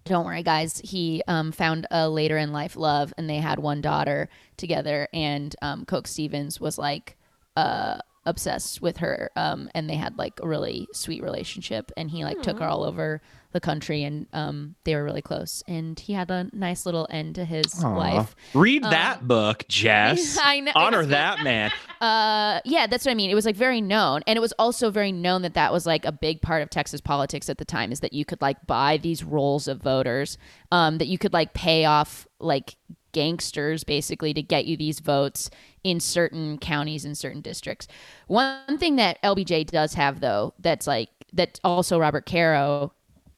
[0.06, 0.82] don't worry, guys.
[0.84, 5.08] He um, found a later in life love, and they had one daughter together.
[5.14, 7.16] And um, Coke Stevens was like
[7.56, 11.92] uh, obsessed with her, um, and they had like a really sweet relationship.
[11.98, 15.64] And he like took her all over the country, and um, they were really close.
[15.68, 17.96] And he had a nice little end to his Aw.
[17.96, 18.36] life.
[18.54, 20.38] Read that book, Jess.
[20.42, 20.72] I know.
[20.76, 21.72] Honor that man.
[22.04, 23.30] Uh, yeah, that's what I mean.
[23.30, 26.04] It was like very known, and it was also very known that that was like
[26.04, 27.94] a big part of Texas politics at the time.
[27.94, 30.38] Is that you could like buy these rolls of voters,
[30.70, 32.76] um, that you could like pay off like
[33.14, 35.50] gangsters basically to get you these votes
[35.84, 37.88] in certain counties and certain districts.
[38.28, 42.92] One thing that LBJ does have though, that's like that also Robert Caro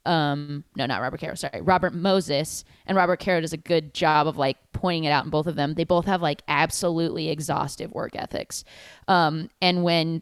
[0.06, 4.28] um no not robert caro sorry robert moses and robert caro does a good job
[4.28, 7.92] of like pointing it out in both of them they both have like absolutely exhaustive
[7.92, 8.64] work ethics
[9.08, 10.22] um and when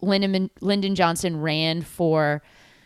[0.00, 2.42] lyndon, lyndon johnson ran for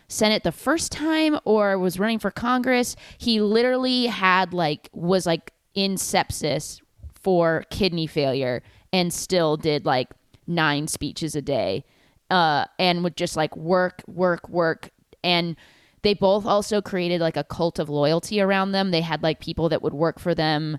[0.09, 5.53] senate the first time or was running for congress he literally had like was like
[5.75, 6.81] in sepsis
[7.15, 10.09] for kidney failure and still did like
[10.47, 11.85] nine speeches a day
[12.31, 14.91] uh, and would just like work, work, work.
[15.23, 15.57] And
[16.03, 18.91] they both also created like a cult of loyalty around them.
[18.91, 20.79] They had like people that would work for them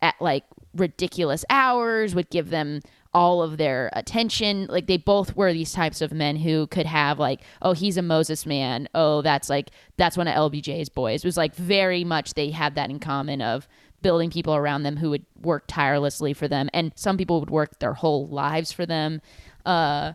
[0.00, 0.44] at like
[0.74, 2.80] ridiculous hours, would give them
[3.12, 4.66] all of their attention.
[4.68, 8.02] Like they both were these types of men who could have like, oh, he's a
[8.02, 8.88] Moses man.
[8.94, 11.24] Oh, that's like that's one of LBJ's boys.
[11.24, 13.68] It was like very much they had that in common of
[14.04, 17.80] building people around them who would work tirelessly for them, and some people would work
[17.80, 19.20] their whole lives for them.
[19.66, 20.12] Uh,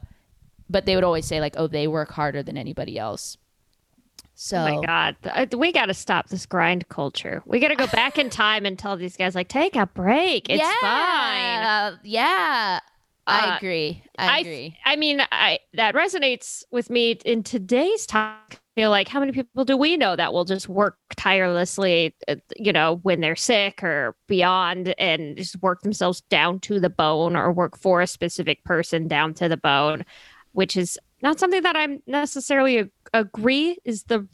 [0.70, 3.36] but they would always say like, oh, they work harder than anybody else.
[4.36, 7.44] So Oh my god, we got to stop this grind culture.
[7.46, 10.50] We got to go back in time and tell these guys like, take a break.
[10.50, 10.72] It's fine.
[10.82, 12.80] yeah, Yeah,
[13.30, 14.04] I Uh, agree.
[14.18, 14.78] I I agree.
[14.86, 18.36] I mean, I that resonates with me in today's time.
[18.52, 22.36] I feel like how many people do we know that will just work tirelessly, uh,
[22.56, 27.36] you know, when they're sick or beyond, and just work themselves down to the bone,
[27.36, 30.06] or work for a specific person down to the bone,
[30.54, 34.28] which is not something that I'm necessarily ag- agree is the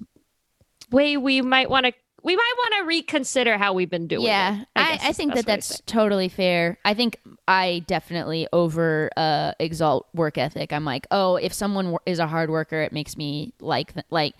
[0.91, 1.93] way we might want to.
[2.25, 4.25] We might want to reconsider how we've been doing.
[4.25, 6.79] yeah, it, I, guess I think that that's totally fair.
[6.83, 10.73] I think I definitely over uh, exalt work ethic.
[10.73, 14.33] I'm like, oh, if someone is a hard worker, it makes me like like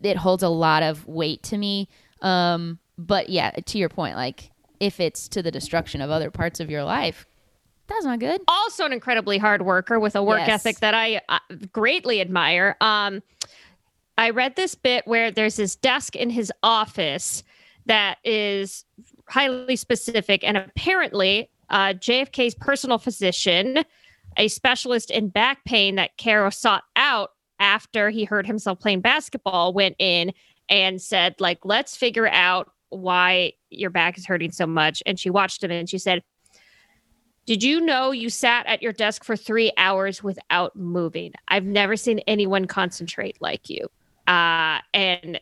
[0.00, 1.88] it holds a lot of weight to me.
[2.22, 6.60] Um, but yeah, to your point, like if it's to the destruction of other parts
[6.60, 7.26] of your life,
[7.88, 8.40] that's not good.
[8.46, 10.64] also an incredibly hard worker with a work Yes.
[10.64, 11.38] ethic that I uh,
[11.72, 12.76] greatly admire.
[12.80, 13.22] Um,
[14.16, 17.42] I read this bit where there's this desk in his office
[17.86, 18.84] that is
[19.28, 23.84] highly specific, and apparently, uh, JFK's personal physician,
[24.36, 29.72] a specialist in back pain that Caro sought out after he hurt himself playing basketball,
[29.72, 30.32] went in
[30.68, 35.02] and said, like, let's figure out why your back is hurting so much.
[35.06, 36.22] And she watched him and she said,
[37.46, 41.32] did you know you sat at your desk for three hours without moving?
[41.48, 43.88] I've never seen anyone concentrate like you.
[44.26, 45.40] Uh, and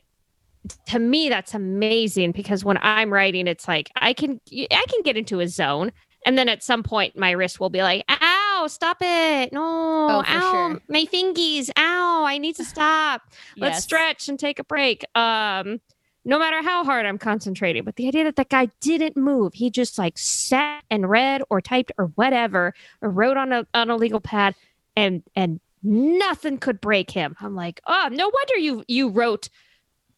[0.87, 5.17] to me, that's amazing because when I'm writing, it's like I can I can get
[5.17, 5.93] into a zone,
[6.25, 9.53] and then at some point, my wrist will be like, "Ow, stop it!
[9.53, 9.61] No,
[10.09, 10.81] Oh, ow, sure.
[10.89, 11.71] my fingies!
[11.77, 13.23] Ow, I need to stop.
[13.61, 13.85] Let's Yes.
[13.85, 15.81] stretch and take a break." Um,
[16.25, 17.83] no matter how hard I'm concentrating.
[17.83, 21.61] But the idea that that guy didn't move, he just like sat and read or
[21.61, 24.55] typed or whatever, or wrote on a on a legal pad,
[24.97, 27.37] and and nothing could break him.
[27.41, 29.49] I'm like, oh, no wonder you you wrote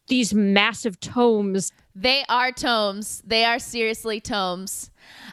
[0.09, 1.73] these massive tomes.
[1.95, 3.23] They are tomes.
[3.25, 4.91] They are seriously tomes.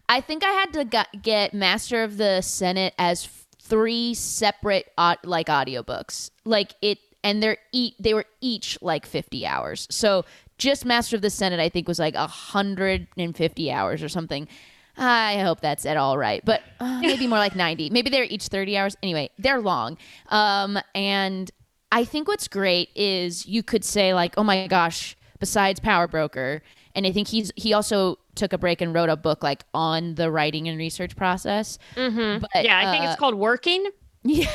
[0.07, 3.27] I think I had to get Master of the Senate as
[3.61, 6.31] three separate au- like audiobooks.
[6.45, 9.87] Like it and they're each they were each like 50 hours.
[9.89, 10.25] So
[10.57, 14.47] just Master of the Senate I think was like 150 hours or something.
[14.97, 17.89] I hope that's at all right, but uh, maybe more like 90.
[17.89, 18.97] Maybe they're each 30 hours.
[19.01, 19.97] Anyway, they're long.
[20.29, 21.49] Um, and
[21.91, 26.61] I think what's great is you could say like, oh my gosh, besides Power Broker,
[26.93, 30.15] and I think he's he also took a break and wrote a book like on
[30.15, 31.77] the writing and research process.
[31.95, 32.45] Mm-hmm.
[32.53, 33.85] But, yeah, I think uh, it's called Working.
[34.23, 34.51] Yeah.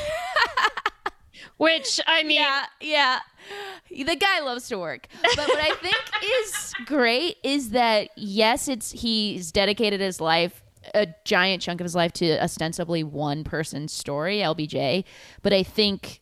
[1.58, 3.20] Which I mean, Yeah, yeah.
[3.90, 5.08] The guy loves to work.
[5.22, 10.62] But what I think is great is that yes, it's he's dedicated his life
[10.94, 15.04] a giant chunk of his life to ostensibly one person's story, LBJ,
[15.42, 16.20] but I think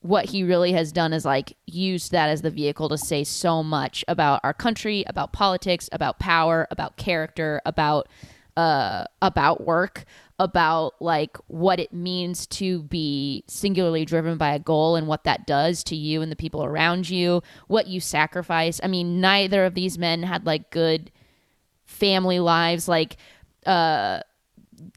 [0.00, 3.62] what he really has done is like used that as the vehicle to say so
[3.62, 8.08] much about our country, about politics, about power, about character, about
[8.56, 10.04] uh about work
[10.42, 15.46] about like what it means to be singularly driven by a goal and what that
[15.46, 18.80] does to you and the people around you, what you sacrifice.
[18.82, 21.12] I mean, neither of these men had like good
[21.84, 23.16] family lives like
[23.66, 24.20] uh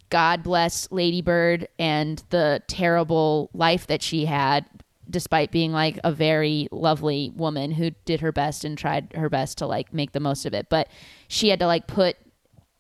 [0.10, 4.66] God bless Lady Bird and the terrible life that she had
[5.08, 9.60] despite being like a very lovely woman who did her best and tried her best
[9.60, 10.68] to like make the most of it.
[10.70, 10.88] But
[11.28, 12.18] she had to like put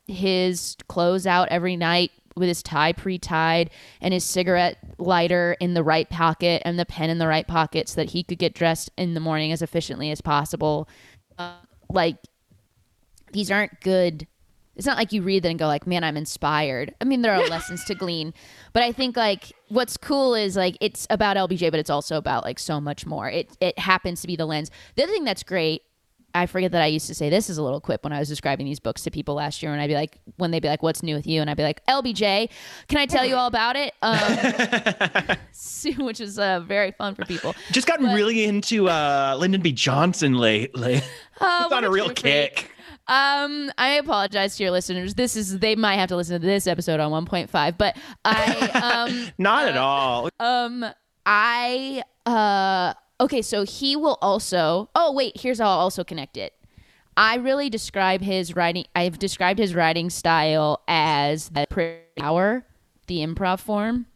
[0.07, 3.69] his clothes out every night with his tie pre-tied
[4.01, 7.87] and his cigarette lighter in the right pocket and the pen in the right pocket
[7.89, 10.87] so that he could get dressed in the morning as efficiently as possible.
[11.37, 11.53] Uh,
[11.89, 12.17] like
[13.31, 14.27] these aren't good.
[14.75, 16.93] It's not like you read that and go like man i'm inspired.
[16.99, 18.33] I mean there are lessons to glean.
[18.73, 22.43] But i think like what's cool is like it's about lbj but it's also about
[22.43, 23.29] like so much more.
[23.29, 24.71] It it happens to be the lens.
[24.95, 25.83] The other thing that's great
[26.35, 28.27] I forget that I used to say this is a little quip when I was
[28.27, 30.83] describing these books to people last year, and I'd be like, when they'd be like,
[30.83, 32.49] "What's new with you?" and I'd be like, "LBJ,
[32.87, 35.37] can I tell you all about it?" Um,
[36.05, 37.55] which is uh, very fun for people.
[37.71, 39.71] Just gotten But- really into uh, Lyndon B.
[39.71, 41.01] Johnson lately.
[41.41, 42.55] Uh, on a what real true freak.
[42.55, 42.71] kick.
[43.09, 45.15] Um, I apologize to your listeners.
[45.15, 49.31] This is they might have to listen to this episode on 1.5, but I um
[49.37, 50.29] Not at all.
[50.39, 50.85] um
[51.25, 56.53] I uh okay, so he will also Oh, wait, here's how I'll also connect it.
[57.17, 62.65] I really describe his writing I've described his writing style as the prayer hour,
[63.07, 64.07] the improv form.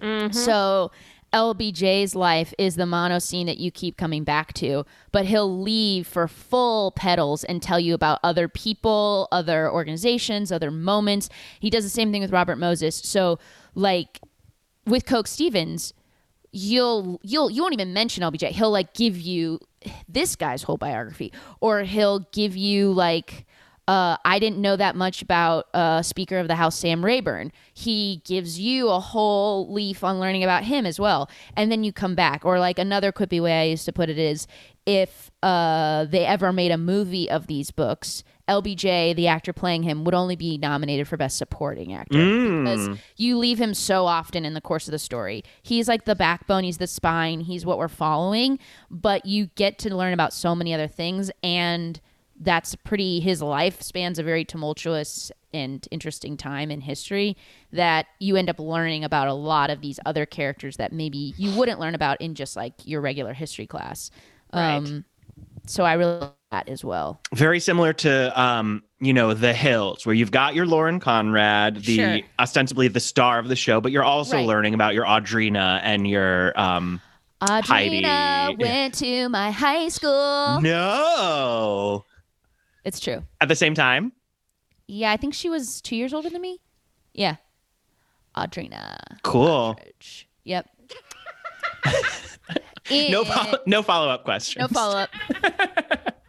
[0.00, 0.32] Mm-hmm.
[0.32, 0.90] So
[1.32, 6.06] LBJ's life is the mono scene that you keep coming back to, but he'll leave
[6.06, 11.30] for full pedals and tell you about other people, other organizations, other moments.
[11.58, 12.96] He does the same thing with Robert Moses.
[12.96, 13.38] So,
[13.74, 14.20] like
[14.84, 15.96] with Coke Stevenson,
[16.52, 18.50] you'll you'll you won't even mention LBJ.
[18.50, 19.58] He'll like give you
[20.08, 23.46] this guy's whole biography, or he'll give you like
[23.88, 27.50] uh, I didn't know that much about uh, Speaker of the House Sam Rayburn.
[27.74, 31.92] He gives you a whole leaf on learning about him as well, and then you
[31.92, 32.44] come back.
[32.44, 34.46] Or like another quippy way I used to put it is,
[34.86, 38.22] if uh, they ever made a movie of these books,
[38.52, 43.38] LBJ, the actor playing him, would only be nominated for Best Supporting Actor because you
[43.38, 45.42] leave him so often in the course of the story.
[45.62, 48.58] He's like the backbone, he's the spine, he's what we're following,
[48.90, 52.00] but you get to learn about so many other things and
[52.40, 57.36] that's pretty his life spans a very tumultuous and interesting time in history
[57.72, 61.56] that you end up learning about a lot of these other characters that maybe you
[61.56, 64.10] wouldn't learn about in just like your regular history class.
[64.52, 65.04] Um
[65.66, 67.20] so I really that as well.
[67.34, 71.96] Very similar to um, you know, The Hills, where you've got your Lauren Conrad, the
[71.96, 72.20] Sure.
[72.38, 74.46] ostensibly the star of the show, but you're also Right.
[74.46, 77.00] learning about your Audrina and your um
[77.40, 78.56] Audrina Heidi.
[78.56, 80.60] went to my high school.
[80.60, 82.04] No.
[82.84, 83.24] It's true.
[83.40, 84.12] At the same time?
[84.86, 86.60] Yeah, I think she was two years older than me.
[87.14, 87.36] Yeah.
[88.36, 88.96] Audrina.
[89.22, 89.74] Cool.
[89.74, 90.28] Partridge.
[90.44, 90.68] Yep.
[92.90, 94.60] No follow- no follow-up questions.
[94.60, 95.10] no follow up.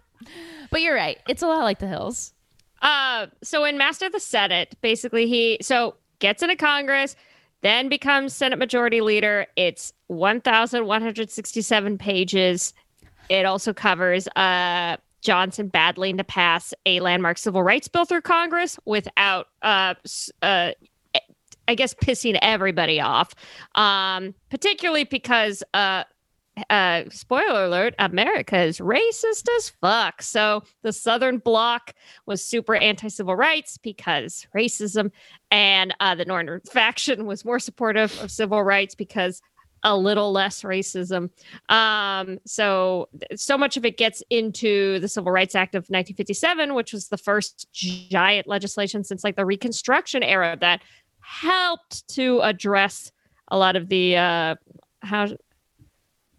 [0.74, 1.20] but you're right.
[1.30, 2.34] It's a lot like the hills.
[2.82, 7.16] Uh, so in Master of the Senate, basically he so gets into Congress,
[7.62, 9.46] then becomes Senate Majority Leader.
[9.56, 12.74] It's 1,167 pages.
[13.30, 18.78] It also covers uh Johnson battling to pass a landmark civil rights bill through Congress
[18.86, 19.94] without uh
[20.42, 20.72] uh
[21.68, 23.34] I guess pissing everybody off.
[23.76, 25.64] Um, particularly because
[26.70, 30.22] uh spoiler alert, America is racist as fuck.
[30.22, 31.94] So the Southern Bloc
[32.26, 35.12] was super anti-civil rights because racism
[35.52, 39.42] and uh, the northern faction was more supportive of civil rights because
[39.86, 41.30] a little less racism
[41.70, 46.94] um, so so much of it gets into the civil rights act of 1957 which
[46.94, 50.82] was the first giant legislation since like the reconstruction era that
[51.20, 53.12] helped to address
[53.50, 54.56] a lot of the uh,
[55.02, 55.28] how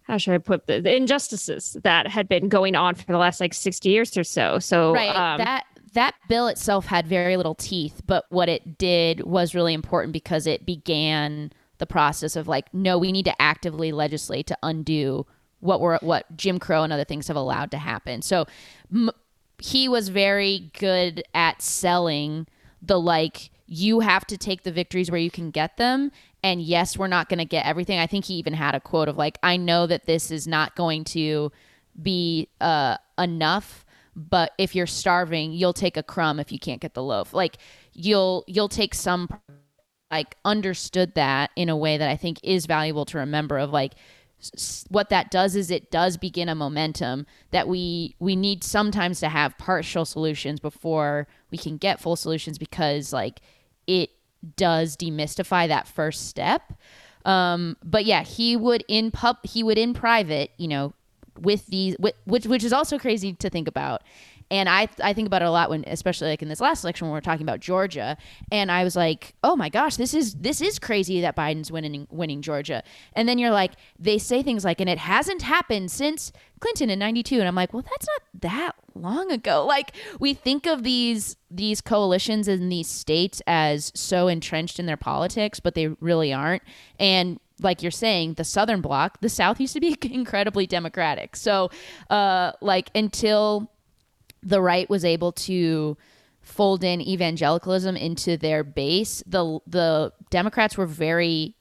[0.05, 3.41] how should I put the, the injustices that had been going on for the last
[3.41, 4.59] like 60 years or so.
[4.59, 5.15] So right.
[5.15, 9.73] um, that that bill itself had very little teeth, but what it did was really
[9.73, 14.57] important because it began the process of like, no, we need to actively legislate to
[14.61, 15.25] undo
[15.59, 18.21] what we're what Jim Crow and other things have allowed to happen.
[18.21, 18.45] So
[18.93, 19.09] m-
[19.57, 22.45] he was very good at selling
[22.81, 26.11] the like you have to take the victories where you can get them
[26.45, 27.97] and yes we're not going to get everything.
[27.97, 30.75] I think he even had a quote of like i know that this is not
[30.75, 31.51] going to
[32.01, 33.83] be uh enough
[34.15, 37.33] but if you're starving you'll take a crumb if you can't get the loaf.
[37.33, 37.57] Like
[37.93, 39.27] you'll you'll take some
[40.11, 43.93] like understood that in a way that i think is valuable to remember of like
[44.89, 49.29] what that does is it does begin a momentum that we we need sometimes to
[49.29, 53.41] have partial solutions before we can get full solutions because like
[53.87, 54.11] it
[54.55, 56.73] does demystify that first step.
[57.25, 60.93] Um, but yeah, he would in pub, he would in private, you know,
[61.39, 64.03] with these, with, which which is also crazy to think about.
[64.51, 67.07] And I I think about it a lot when, especially like in this last election
[67.07, 68.17] when we're talking about Georgia,
[68.51, 72.07] and I was like, oh my gosh, this is this is crazy that Biden's winning
[72.11, 72.83] winning Georgia.
[73.13, 76.99] And then you're like, they say things like, and it hasn't happened since Clinton in
[76.99, 79.65] '92, and I'm like, well, that's not that long ago.
[79.75, 84.95] Like we think of these these coalitions in these states as so entrenched in their
[84.95, 86.63] politics, but they really aren't.
[86.97, 91.35] And like you're saying, the Southern Bloc, the South used to be incredibly democratic.
[91.35, 91.71] So,
[92.09, 93.71] uh, like until
[94.45, 95.97] the right was able to
[96.41, 101.55] fold in evangelicalism into their base, the the Democrats were very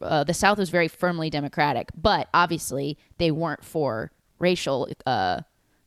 [0.00, 4.88] uh, the South was very firmly Democratic, but obviously they weren't for racial.
[5.06, 5.40] Uh,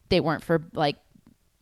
[0.07, 0.95] they weren't for like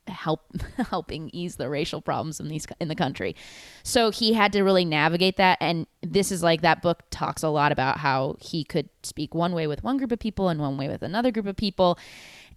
[0.08, 0.42] help
[0.90, 3.36] helping ease the racial problems in these in the country.
[3.84, 7.50] So he had to really navigate that and this is like that book talks a
[7.50, 10.78] lot about how he could speak one way with one group of people and one
[10.78, 11.98] way with another group of people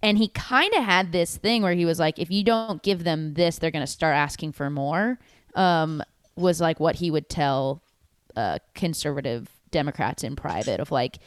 [0.03, 3.03] and he kind of had this thing where he was like, if you don't give
[3.03, 5.19] them this, they're going to start asking for more.
[5.55, 6.01] Um,
[6.35, 7.81] was like what he would tell
[8.35, 11.19] uh, conservative Democrats in private of like,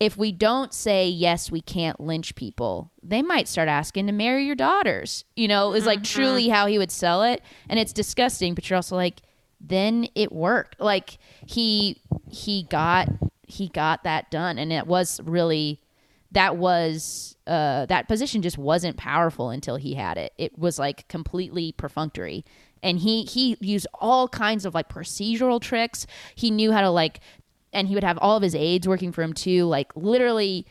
[0.00, 4.44] if we don't say yes, we can't lynch people, they might start asking to marry
[4.44, 5.24] your daughters.
[5.36, 6.20] You know, is like mm-hmm.
[6.20, 8.54] truly how he would sell it, and it's disgusting.
[8.54, 9.20] But you're also like,
[9.60, 10.80] then it worked.
[10.80, 13.08] Like he he got
[13.46, 15.78] he got that done, and it was really
[16.32, 20.32] that was uh, that position just wasn't powerful until he had it.
[20.38, 22.44] It was like completely perfunctory.
[22.82, 26.06] And he he used all kinds of like procedural tricks.
[26.34, 27.20] He knew how to like
[27.72, 30.66] and he would have all of his aides working for him too, like literally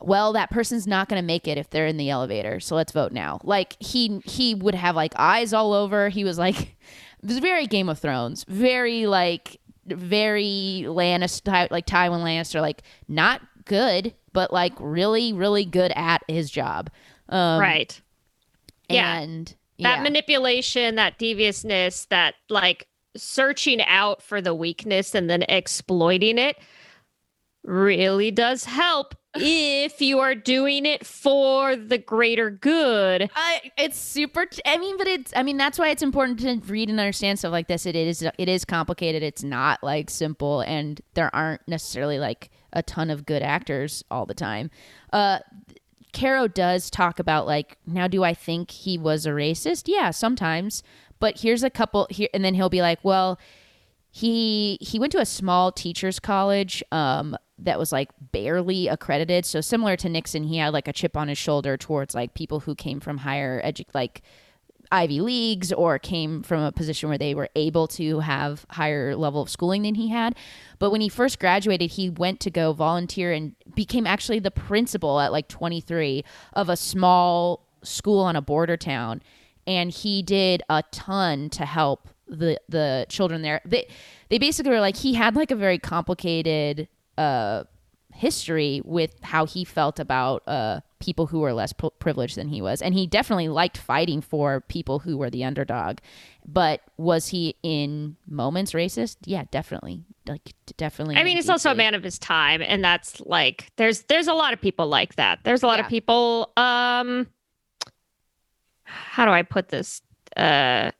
[0.00, 2.60] well, that person's not going to make it if they're in the elevator.
[2.60, 3.40] So let's vote now.
[3.42, 6.08] Like he he would have like eyes all over.
[6.08, 6.60] He was like
[7.22, 13.40] it was very Game of Thrones, very like very Lannister like Tywin Lannister like not
[13.64, 16.90] good but like really, really good at his job.
[17.30, 17.98] Um, right.
[18.90, 19.96] And yeah.
[19.96, 22.86] that manipulation, that deviousness, that like
[23.16, 26.56] searching out for the weakness and then exploiting it
[27.62, 33.30] really does help if you are doing it for the greater good.
[33.76, 34.46] It's super.
[34.46, 35.32] T- I mean, but it's.
[35.36, 37.86] I mean, that's why it's important to read and understand stuff like this.
[37.86, 38.26] It is.
[38.38, 39.22] It is complicated.
[39.22, 44.26] It's not like simple, and there aren't necessarily like a ton of good actors all
[44.26, 44.70] the time.
[45.12, 45.38] Uh,
[46.12, 49.84] Caro does talk about like, now do I think he was a racist?
[49.86, 50.82] Yeah, sometimes.
[51.20, 53.38] But here's a couple here, and then he'll be like, well,
[54.10, 59.46] he he went to a small teachers college um, that was like barely accredited.
[59.46, 62.60] So similar to Nixon, he had like a chip on his shoulder towards like people
[62.60, 64.22] who came from higher edu- like
[64.90, 69.42] Ivy Leagues or came from a position where they were able to have higher level
[69.42, 70.36] of schooling than he had.
[70.78, 75.20] But when he first graduated, he went to go volunteer and became actually the principal
[75.20, 79.22] at like 23 of a small school on a border town.
[79.66, 83.60] And he did a ton to help the the children there.
[83.64, 83.88] They
[84.28, 86.88] they basically were like he had like a very complicated
[87.18, 87.64] uh
[88.14, 92.62] history with how he felt about uh, people who were less p- privileged than he
[92.62, 92.80] was.
[92.80, 95.98] And he definitely liked fighting for people who were the underdog.
[96.46, 99.16] But was he in moments racist?
[99.24, 100.04] Yeah, definitely.
[100.26, 101.16] Like definitely.
[101.16, 104.32] I mean, he's also a man of his time and that's like there's there's a
[104.32, 105.40] lot of people like that.
[105.42, 105.84] There's a lot yeah.
[105.84, 107.26] of people um
[108.84, 110.00] how do I put this?
[110.36, 110.92] Uh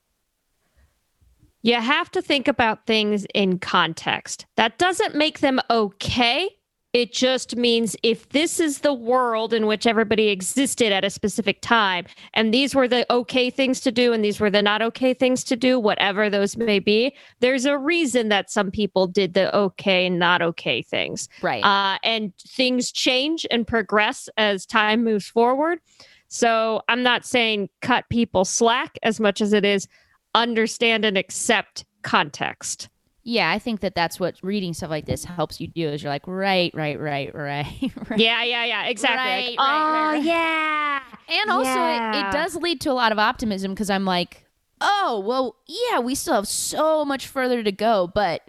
[1.64, 4.46] you have to think about things in context.
[4.56, 6.50] That doesn't make them okay
[6.94, 11.60] it just means if this is the world in which everybody existed at a specific
[11.60, 15.12] time, and these were the okay things to do, and these were the not okay
[15.12, 19.54] things to do, whatever those may be, there's a reason that some people did the
[19.54, 21.28] okay and not okay things.
[21.42, 21.64] Right.
[21.64, 25.80] Uh, and things change and progress as time moves forward.
[26.28, 29.88] So I'm not saying cut people slack as much as it is
[30.34, 32.88] understand and accept context.
[33.26, 35.88] Yeah, I think that that's what reading stuff like this helps you do.
[35.88, 37.92] Is you're like, right, right, right, right.
[38.10, 38.18] right.
[38.18, 39.18] Yeah, yeah, yeah, exactly.
[39.18, 41.00] Right, like, right, oh, right, yeah.
[41.28, 42.16] And also, yeah.
[42.16, 44.44] It, it does lead to a lot of optimism because I'm like,
[44.80, 48.42] oh, well, yeah, we still have so much further to go, but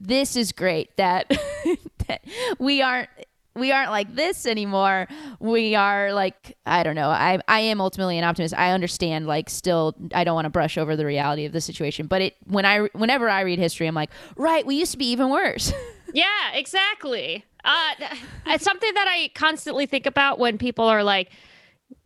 [0.00, 1.28] this is great that,
[2.08, 2.24] that
[2.58, 3.10] we aren't
[3.54, 5.08] we aren't like this anymore.
[5.40, 7.08] We are like I don't know.
[7.08, 8.54] I I am ultimately an optimist.
[8.54, 12.06] I understand like still I don't want to brush over the reality of the situation,
[12.06, 15.10] but it when I whenever I read history I'm like, right, we used to be
[15.10, 15.72] even worse.
[16.14, 17.44] yeah, exactly.
[17.64, 21.30] Uh it's something that I constantly think about when people are like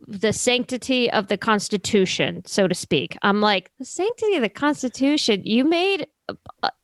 [0.05, 3.17] the sanctity of the constitution, so to speak.
[3.21, 6.07] I'm like, the sanctity of the constitution, you made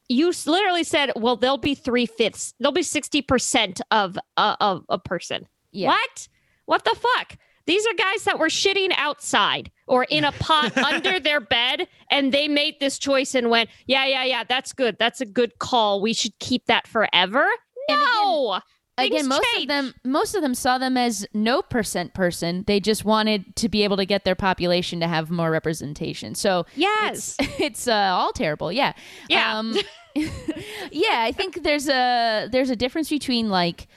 [0.10, 2.54] you literally said, "Well, they'll be three fifths.
[2.60, 5.89] They'll be sixty percent of uh, of a person." Yeah.
[5.89, 6.28] What?
[6.66, 7.38] What the fuck?
[7.66, 12.34] These are guys that were shitting outside or in a pot under their bed, and
[12.34, 14.43] they made this choice and went, "Yeah, yeah, yeah.
[14.43, 14.97] That's good.
[14.99, 16.01] That's a good call.
[16.01, 17.45] We should keep that forever."
[17.89, 18.60] And again- No.
[18.98, 19.64] Again, most change.
[19.64, 22.64] of them most of them saw them as no percent person.
[22.68, 26.36] They just wanted to be able to get their population to have more representation.
[26.36, 27.36] So yes.
[27.39, 28.72] it's it's uh, all terrible.
[28.72, 28.94] Yeah.
[29.30, 29.58] Yeah.
[29.58, 29.76] Um,
[30.91, 33.88] yeah, I think there's a there's a difference between like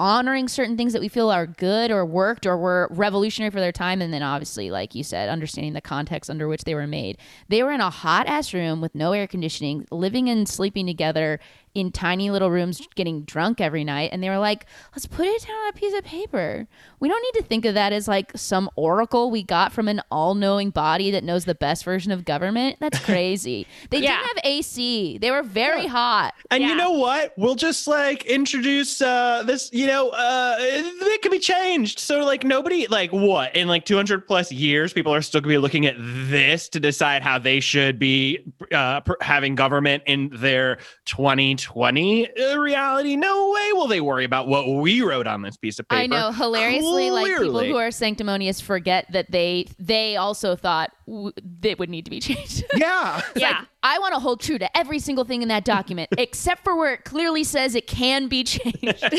[0.00, 3.70] honoring certain things that we feel are good or worked or were revolutionary for their
[3.70, 7.18] time and then obviously like you said understanding the context under which they were made
[7.48, 11.38] they were in a hot ass room with no air conditioning living and sleeping together
[11.74, 15.42] in tiny little rooms getting drunk every night and they were like let's put it
[15.46, 16.66] down on a piece of paper
[16.98, 20.00] we don't need to think of that as like some oracle we got from an
[20.10, 24.16] all-knowing body that knows the best version of government that's crazy they Yeah.
[24.16, 26.70] didn't have ac they were very hot And Yeah.
[26.70, 27.32] you know what?
[27.36, 31.98] We'll just like introduce uh this, you know, uh it could be changed.
[32.00, 35.58] So like nobody like what in like 200 plus years people are still going to
[35.58, 38.40] be looking at this to decide how they should be
[38.72, 40.78] uh pr- having government in their
[41.60, 43.16] 2020 uh, reality.
[43.16, 46.02] No way will they worry about what we wrote on this piece of paper.
[46.02, 51.32] I know hilariously like people who are sanctimonious forget that they they also thought w-
[51.42, 52.64] they would need to be changed.
[52.76, 53.22] Yeah.
[53.36, 53.64] yeah.
[53.82, 56.94] I want to hold true to every single thing in that document except for where
[56.94, 59.04] it clearly says it can be changed.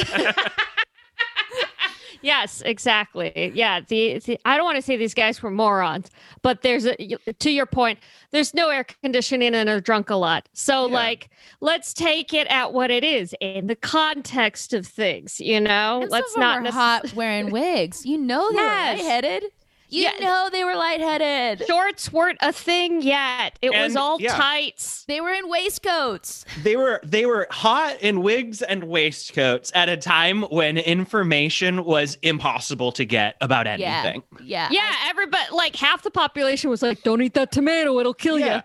[2.21, 3.51] Yes, exactly.
[3.55, 6.09] Yeah, the, the I don't want to say these guys were morons,
[6.41, 7.99] but there's a to your point,
[8.31, 10.47] there's no air conditioning and are drunk a lot.
[10.53, 10.93] So Yeah.
[10.93, 11.29] like,
[11.61, 15.39] let's take it at what it is in the context of things.
[15.39, 18.05] You know, And let's some not were necess- hot wearing wigs.
[18.05, 18.97] You know they Yes.
[18.99, 19.43] were lightheaded.
[19.91, 20.11] You Yeah.
[20.25, 21.67] know they were lightheaded.
[21.67, 23.59] Shorts weren't a thing yet.
[23.61, 24.33] It was all yeah.
[24.35, 25.03] tights.
[25.07, 26.45] They were in waistcoats.
[26.63, 32.17] They were they were hot in wigs and waistcoats at a time when information was
[32.21, 34.23] impossible to get about anything.
[34.41, 34.69] Yeah.
[34.71, 38.55] Yeah, everybody like half the population was like, "Don't eat that tomato; it'll kill Yeah.
[38.55, 38.61] you."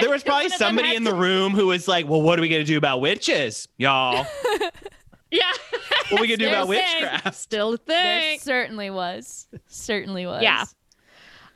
[0.00, 2.06] There was probably One of them somebody had in to- the room who was like,
[2.06, 4.26] "Well, what are we gonna do about witches, y'all?
[5.30, 5.42] Yeah,
[6.10, 7.02] What we gonna do about a thing.
[7.02, 7.86] witchcraft?" Still a thing.
[7.96, 9.46] There certainly was.
[9.66, 10.42] Certainly was.
[10.42, 10.64] Yeah.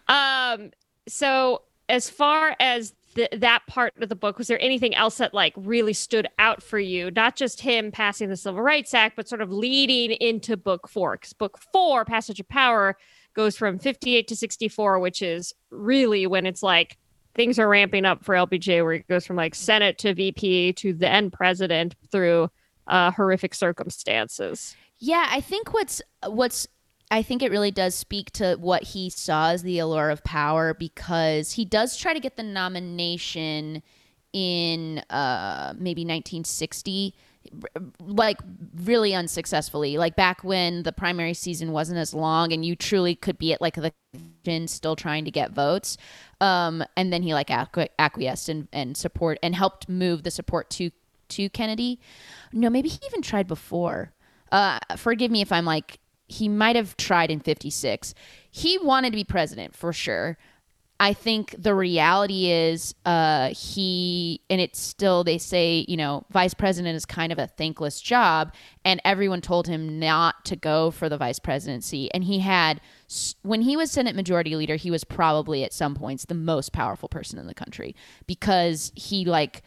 [0.09, 0.70] Um.
[1.09, 5.35] So as far as th- that part of the book, was there anything else that
[5.35, 7.11] like really stood out for you?
[7.11, 11.16] Not just him passing the Civil Rights Act, but sort of leading into book four.
[11.16, 12.97] Because book four, Passage of Power,
[13.35, 16.99] goes from 58 to 64, which is really when it's like
[17.35, 20.93] things are ramping up for LBJ, where it goes from like Senate to VP to
[20.93, 22.51] then president through
[22.87, 24.76] uh, horrific circumstances.
[24.99, 26.66] Yeah, I think what's what's
[27.11, 30.72] I think it really does speak to what he saw as the allure of power
[30.72, 33.83] because he does try to get the nomination
[34.33, 37.14] in uh maybe 1960
[38.01, 38.39] like
[38.85, 43.37] really unsuccessfully like back when the primary season wasn't as long and you truly could
[43.37, 43.93] be at like the
[44.66, 45.99] still trying to get votes
[46.41, 50.70] um and then he like acqui- acquiesced and, and support and helped move the support
[50.70, 50.91] to
[51.35, 51.99] to kennedy
[52.53, 54.12] no maybe he even tried before
[54.51, 58.14] uh forgive me if i'm like he might have tried in 56
[58.51, 60.39] he wanted to be president for sure
[61.03, 66.55] I think the reality is uh, he, and it's still, they say, you know, vice
[66.55, 68.55] president is kind of a thankless job.
[68.85, 72.09] And everyone told him not to go for the vice presidency.
[72.14, 72.80] And he had,
[73.43, 77.09] when he was Senate Majority Leader, he was probably at some points the most powerful
[77.09, 77.97] person in the country
[78.28, 79.64] because he, like,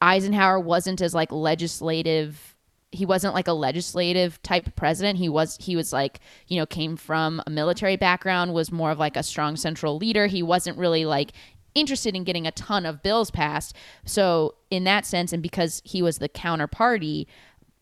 [0.00, 2.54] Eisenhower wasn't as, like, legislative
[2.90, 5.18] he wasn't like a legislative type president.
[5.18, 8.98] He was he was like you know came from a military background was more of
[8.98, 10.26] like a strong central leader.
[10.26, 11.32] He wasn't really like
[11.74, 13.76] interested in getting a ton of bills passed.
[14.06, 17.26] So in that sense and because he was the counterparty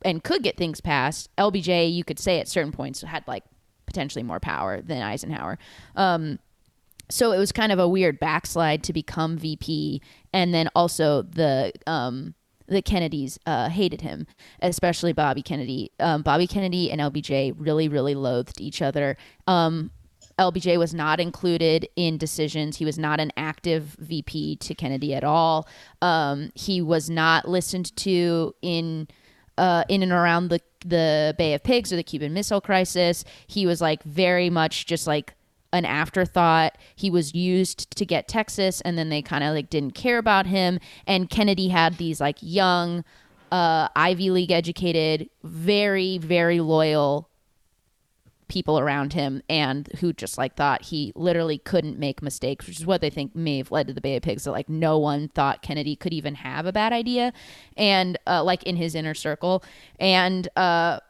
[0.03, 3.45] and could get things passed lbj you could say at certain points had like
[3.87, 5.59] potentially more power than eisenhower.
[5.95, 6.39] Um,
[7.09, 10.03] so it was kind of a weird backslide to become VP,
[10.37, 12.34] and then also the um,
[12.68, 14.26] the Kennedys uh, hated him,
[14.61, 15.93] especially Bobby Kennedy.
[15.99, 19.16] Um, Bobby Kennedy and LBJ really, really loathed each other.
[19.47, 19.91] Um,
[20.39, 22.76] LBJ was not included in decisions.
[22.76, 25.66] He was not an active VP to Kennedy at all.
[26.03, 29.09] Um, he was not listened to in
[29.57, 33.24] uh, in and around the the Bay of Pigs or the Cuban Missile Crisis.
[33.47, 35.32] He was like very much just like
[35.77, 36.77] an afterthought.
[36.95, 40.47] He was used to get Texas, and then they kind of like didn't care about
[40.47, 40.81] him.
[41.07, 43.05] And Kennedy had these like young,
[43.53, 47.31] uh, Ivy League educated, very very loyal
[48.49, 52.87] people around him and who just like thought he literally couldn't make mistakes, which is
[52.87, 54.45] what they think may have led to the Bay of Pigs.
[54.45, 57.33] That like no one thought Kennedy could even have a bad idea,
[57.77, 59.62] and uh, like in his inner circle,
[59.99, 61.01] and uh,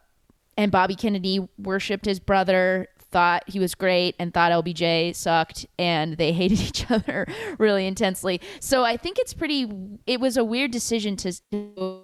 [0.57, 2.87] and Bobby Kennedy worshipped his brother.
[3.09, 7.27] Thought he was great and thought LBJ sucked, and they hated each other
[7.57, 8.41] really intensely.
[8.59, 9.71] So I think it's pretty.
[10.05, 11.33] It was a weird decision to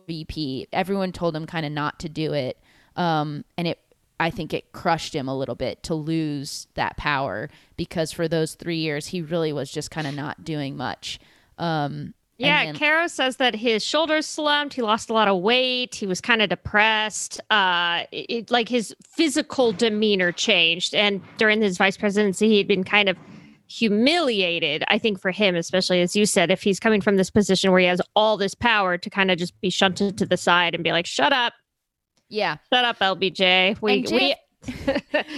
[0.07, 0.67] VP.
[0.71, 2.57] Everyone told him kind of not to do it,
[2.95, 3.79] um, and it
[4.19, 8.55] I think it crushed him a little bit to lose that power because for those
[8.55, 11.19] three years he really was just kind of not doing much.
[11.57, 14.73] Um, yeah, then- Caro says that his shoulders slumped.
[14.73, 15.95] He lost a lot of weight.
[15.95, 17.39] He was kind of depressed.
[17.49, 20.93] Uh, it, like his physical demeanor changed.
[20.95, 23.17] And during his vice presidency, he had been kind of
[23.67, 24.83] humiliated.
[24.87, 27.79] I think for him, especially as you said, if he's coming from this position where
[27.79, 30.83] he has all this power to kind of just be shunted to the side and
[30.83, 31.53] be like, "Shut up,
[32.33, 32.57] yeah.
[32.73, 33.79] Shut up, LBJ.
[33.81, 34.71] We J- we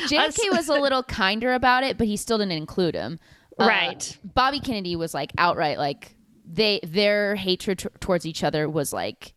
[0.07, 3.19] JFK was a little kinder about it, but he still didn't include him.
[3.59, 4.17] Uh, right.
[4.23, 6.14] Uh, Bobby Kennedy was like outright like
[6.45, 9.33] they their hatred t- towards each other was like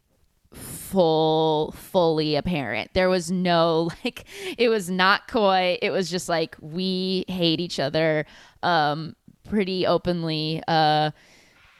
[0.52, 2.92] full fully apparent.
[2.94, 4.24] There was no like
[4.56, 5.78] it was not coy.
[5.82, 8.26] It was just like we hate each other
[8.62, 11.10] um pretty openly uh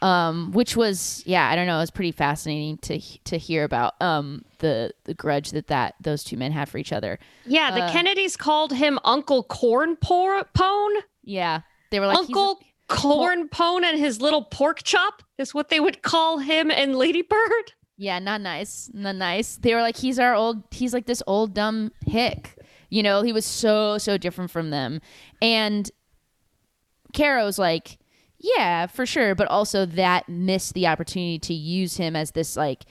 [0.00, 4.00] um, which was yeah, I don't know, it was pretty fascinating to to hear about
[4.00, 7.18] um, the the grudge that that those two men had for each other.
[7.44, 10.94] Yeah, the uh, Kennedys called him Uncle Corn Pone.
[11.24, 15.80] Yeah, they were like Uncle Corn Pone and his little pork chop is what they
[15.80, 17.74] would call him and Ladybird.
[17.96, 19.56] Yeah, not nice, not nice.
[19.56, 22.56] They were like, he's our old, he's like this old dumb hick.
[22.90, 25.02] You know, he was so so different from them,
[25.42, 25.90] and
[27.12, 27.98] Caro's like
[28.38, 29.34] yeah, for sure.
[29.34, 32.84] But also that missed the opportunity to use him as this like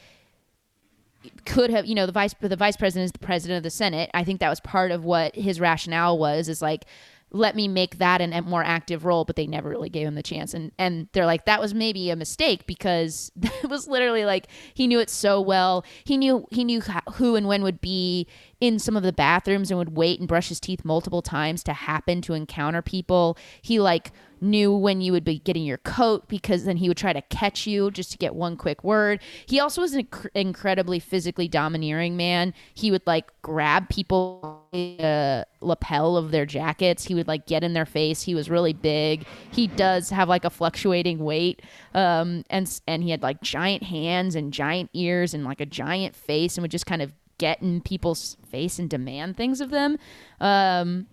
[1.45, 4.09] could have you know the vice the vice president is the president of the senate
[4.13, 6.85] i think that was part of what his rationale was is like
[7.32, 10.15] let me make that an, a more active role but they never really gave him
[10.15, 10.53] the chance.
[10.53, 14.88] And and they're like that was maybe a mistake because it was literally like he
[14.88, 15.84] knew it so well.
[16.03, 16.82] He knew he knew
[17.13, 18.28] who and when would be
[18.59, 21.73] in some of the bathrooms and would wait and brush his teeth multiple times to
[21.73, 23.38] happen to encounter people.
[23.61, 24.11] He like
[24.41, 27.67] knew when you would be getting your coat because then he would try to catch
[27.67, 29.21] you just to get one quick word.
[29.45, 32.53] He also was an inc- incredibly physically domineering man.
[32.73, 37.05] He would like grab people uh, lapel of their jackets.
[37.05, 38.21] He would like get in their face.
[38.21, 39.25] He was really big.
[39.51, 41.61] He does have like a fluctuating weight.
[41.93, 46.15] Um and and he had like giant hands and giant ears and like a giant
[46.15, 49.97] face and would just kind of get in people's face and demand things of them.
[50.39, 51.07] Um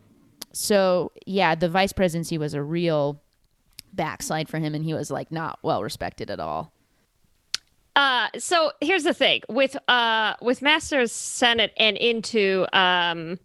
[0.55, 3.21] so yeah, the vice presidency was a real
[3.93, 6.73] backslide for him, and he was like not well respected at all.
[7.97, 13.39] Uh, so here's the thing with uh with Masters Senate and into um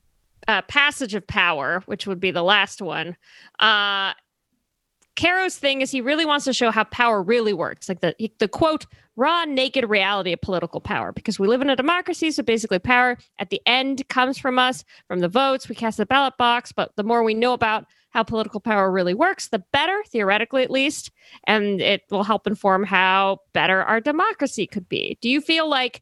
[0.48, 3.16] uh, passage of power, which would be the last one.
[3.60, 4.14] Uh,
[5.16, 8.48] Caro's thing is he really wants to show how power really works, like the the
[8.48, 8.86] quote
[9.20, 11.12] raw, naked reality of political power.
[11.12, 14.84] Because we live in a democracy, so basically, power at the end comes from us,
[15.08, 15.68] from the votes.
[15.68, 19.14] We cast the ballot box, but the more we know about how political power really
[19.14, 21.12] works, the better, theoretically at least,
[21.46, 25.20] and it will help inform how better our democracy could be.
[25.22, 26.02] Do you feel like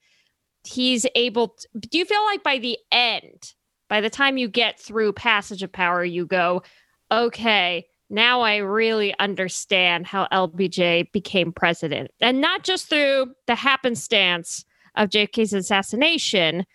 [0.63, 1.49] he's able?
[1.49, 3.53] To, do you feel like by the end,
[3.89, 6.63] by the time you get through passage of power, you go,
[7.11, 12.11] okay now I really understand how LBJ became president.
[12.21, 16.65] And not just through the happenstance of JFK's assassination,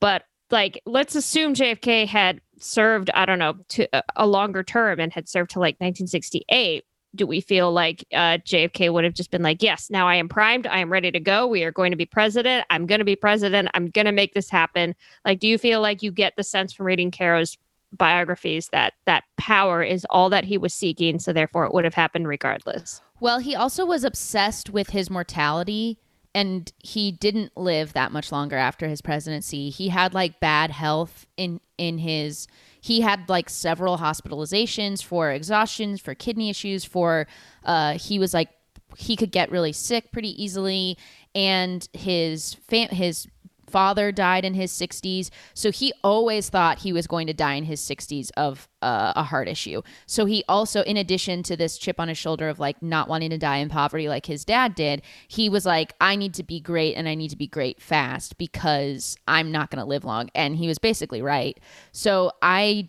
[0.00, 5.12] but like, let's assume JFK had served, I don't know, to a longer term and
[5.12, 6.84] had served to like 1968.
[7.14, 10.28] Do we feel like uh, JFK would have just been like, yes, now I am
[10.28, 10.66] primed.
[10.66, 11.46] I am ready to go.
[11.46, 12.66] We are going to be president.
[12.70, 13.68] I'm going to be president.
[13.74, 14.94] I'm going to make this happen.
[15.24, 17.56] Like, do you feel like you get the sense from reading Caro's
[17.92, 21.94] biographies that that power is all that he was seeking so therefore it would have
[21.94, 23.00] happened regardless.
[23.20, 25.98] Well he also was obsessed with his mortality
[26.34, 29.70] and he didn't live that much longer after his presidency.
[29.70, 32.46] He had like bad health in in his
[32.80, 37.26] he had like several hospitalizations for exhaustions for kidney issues for
[37.64, 38.50] uh he was like
[38.96, 40.96] he could get really sick pretty easily
[41.34, 43.26] and his fam- his
[43.70, 45.30] father died in his 60s.
[45.54, 49.22] So he always thought he was going to die in his 60s of uh, a
[49.22, 49.82] heart issue.
[50.06, 53.30] So he also, in addition to this chip on his shoulder of like not wanting
[53.30, 56.60] to die in poverty like his dad did, he was like, I need to be
[56.60, 60.30] great and I need to be great fast because I'm not going to live long.
[60.34, 61.58] And he was basically right.
[61.92, 62.88] So I,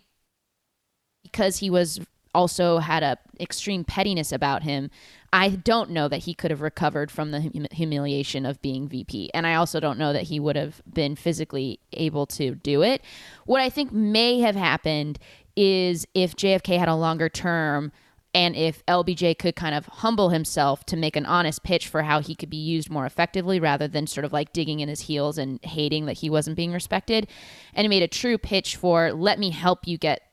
[1.22, 2.00] because he was
[2.34, 4.90] also had a extreme pettiness about him.
[5.32, 9.30] I don't know that he could have recovered from the hum- humiliation of being VP.
[9.32, 13.02] And I also don't know that he would have been physically able to do it.
[13.46, 15.18] What I think may have happened
[15.56, 17.92] is if JFK had a longer term
[18.34, 22.20] and if LBJ could kind of humble himself to make an honest pitch for how
[22.20, 25.36] he could be used more effectively rather than sort of like digging in his heels
[25.36, 27.28] and hating that he wasn't being respected,
[27.74, 30.31] and he made a true pitch for let me help you get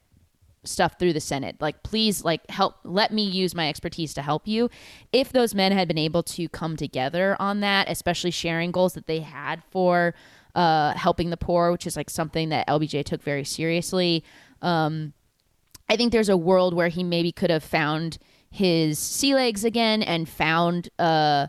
[0.64, 1.55] stuff through the Senate.
[1.60, 4.70] Like, please, like, help, let me use my expertise to help you.
[5.12, 9.07] If those men had been able to come together on that, especially sharing goals that
[9.07, 10.14] they had for
[10.55, 14.24] uh, helping the poor, which is like something that LBJ took very seriously.
[14.62, 15.14] Um,
[15.88, 18.18] I think there's a world where he maybe could have found
[18.51, 21.45] his sea legs again and found uh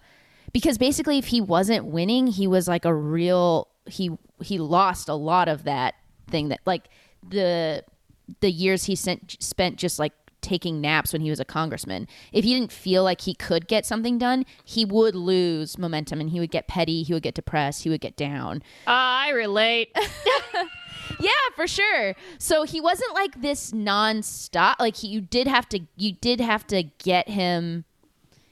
[0.53, 4.11] because basically if he wasn't winning he was like a real he
[4.43, 5.95] he lost a lot of that
[6.29, 6.89] thing that like
[7.27, 7.83] the
[8.41, 12.45] the years he sent, spent just like taking naps when he was a congressman if
[12.45, 16.41] he didn't feel like he could get something done he would lose momentum and he
[16.41, 18.91] would get petty he would get depressed he would get down Uh,
[19.26, 19.95] I relate.
[21.20, 22.14] yeah, for sure.
[22.39, 24.76] So he wasn't like this nonstop.
[24.78, 27.85] Like he, you did have to, you did have to get him.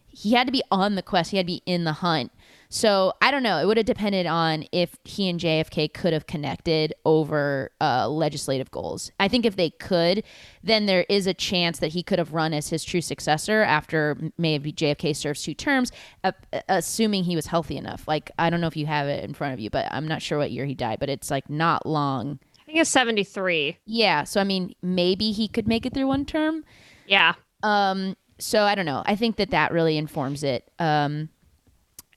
[0.08, 1.30] He had to be on the quest.
[1.30, 2.32] He had to be in the hunt.
[2.70, 3.58] So I don't know.
[3.58, 8.70] It would have depended on if he and JFK could have connected over uh, legislative
[8.70, 9.10] goals.
[9.18, 10.22] I think if they could,
[10.62, 14.18] then there is a chance that he could have run as his true successor after
[14.36, 15.92] maybe JFK serves two terms,
[16.24, 16.32] uh,
[16.68, 18.06] assuming he was healthy enough.
[18.06, 20.20] Like I don't know if you have it in front of you, but I'm not
[20.20, 21.00] sure what year he died.
[21.00, 22.38] But it's like not long.
[22.60, 23.78] I think it's 73.
[23.86, 26.64] Yeah, so I mean, maybe he could make it through one term.
[27.06, 27.32] Yeah.
[27.62, 29.02] Um, so I don't know.
[29.06, 30.70] I think that that really informs it.
[30.78, 31.30] Um,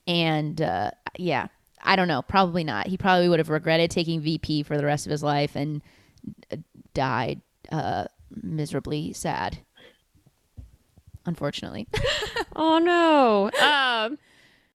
[0.07, 1.47] and uh, yeah,
[1.81, 2.21] I don't know.
[2.21, 2.87] Probably not.
[2.87, 5.81] He probably would have regretted taking VP for the rest of his life and
[6.51, 6.57] uh,
[6.93, 7.41] died
[7.71, 8.05] uh,
[8.43, 9.59] miserably sad.
[11.25, 11.87] Unfortunately,
[12.55, 13.51] Oh no.
[13.61, 14.17] Um.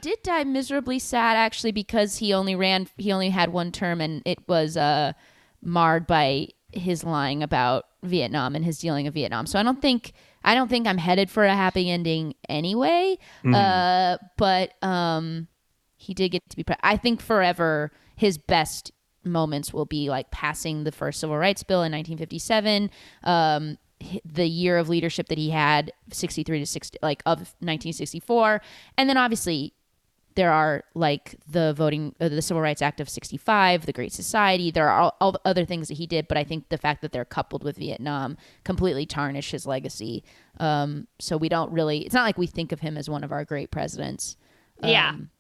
[0.00, 2.86] did die miserably sad actually because he only ran.
[2.96, 5.12] He only had one term, and it was uh,
[5.60, 9.46] marred by his lying about Vietnam and his dealing of Vietnam.
[9.46, 10.12] So I don't think
[10.46, 13.18] I don't think I'm headed for a happy ending anyway.
[13.54, 15.48] Uh, but um,
[15.96, 16.62] he did get to be.
[16.62, 18.92] Pre- I think forever his best
[19.24, 22.90] moments will be like passing the first civil rights bill in 1957.
[23.24, 23.76] Um,
[24.24, 28.60] the year of leadership that he had 63 to 60 like of 1964
[28.98, 29.72] and then obviously
[30.36, 34.70] there are like the voting uh, the civil rights act of 65 the great society
[34.70, 37.02] there are all, all the other things that he did but i think the fact
[37.02, 40.22] that they're coupled with vietnam completely tarnish his legacy
[40.60, 43.32] um, so we don't really it's not like we think of him as one of
[43.32, 44.36] our great presidents
[44.82, 45.10] Yeah.
[45.10, 45.30] Um,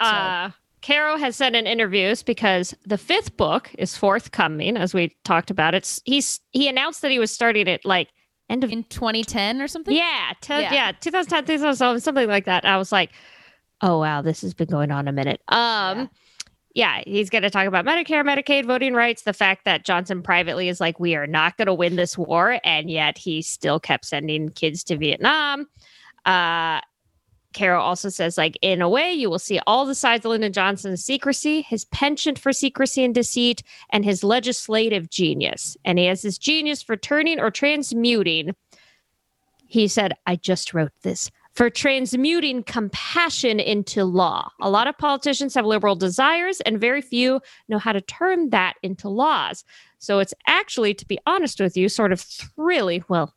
[0.00, 5.50] Uh, Caro has said in interviews because the fifth book is forthcoming, as we talked
[5.50, 5.74] about.
[5.74, 8.08] It's he's he announced that he was starting it like
[8.48, 10.72] end of in 2010 or something yeah, te- Yeah.
[10.72, 12.64] yeah, 2010, 2011, something like that.
[12.64, 13.10] I was like,
[13.82, 15.40] oh wow, this has been going on a minute.
[15.48, 16.10] Um,
[16.74, 20.68] yeah, he's going to talk about Medicare, Medicaid, voting rights, the fact that Johnson privately
[20.68, 24.04] is like, we are not going to win this war, and yet he still kept
[24.04, 25.66] sending kids to Vietnam.
[26.24, 26.80] Uh,
[27.54, 30.52] Caro also says, like, in a way, you will see all the sides of Lyndon
[30.52, 35.76] Johnson's secrecy, his penchant for secrecy and deceit, and his legislative genius.
[35.84, 38.54] And he has this genius for turning or transmuting.
[39.66, 44.48] He said, I just wrote this for transmuting compassion into law.
[44.60, 48.74] A lot of politicians have liberal desires, and very few know how to turn that
[48.84, 49.64] into laws.
[49.98, 53.04] So it's actually, to be honest with you, sort of thrilling.
[53.08, 53.34] Well,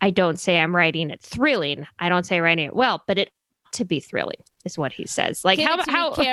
[0.00, 1.86] I don't say I'm writing it thrilling.
[1.98, 3.32] I don't say writing it well, but it
[3.72, 5.44] to be thrilling is what he says.
[5.44, 6.26] Like Give how how me.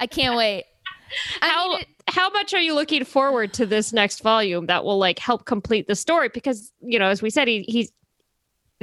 [0.00, 0.64] I can't wait.
[1.40, 4.98] I how it- how much are you looking forward to this next volume that will
[4.98, 6.28] like help complete the story?
[6.28, 7.90] Because you know, as we said, he, he's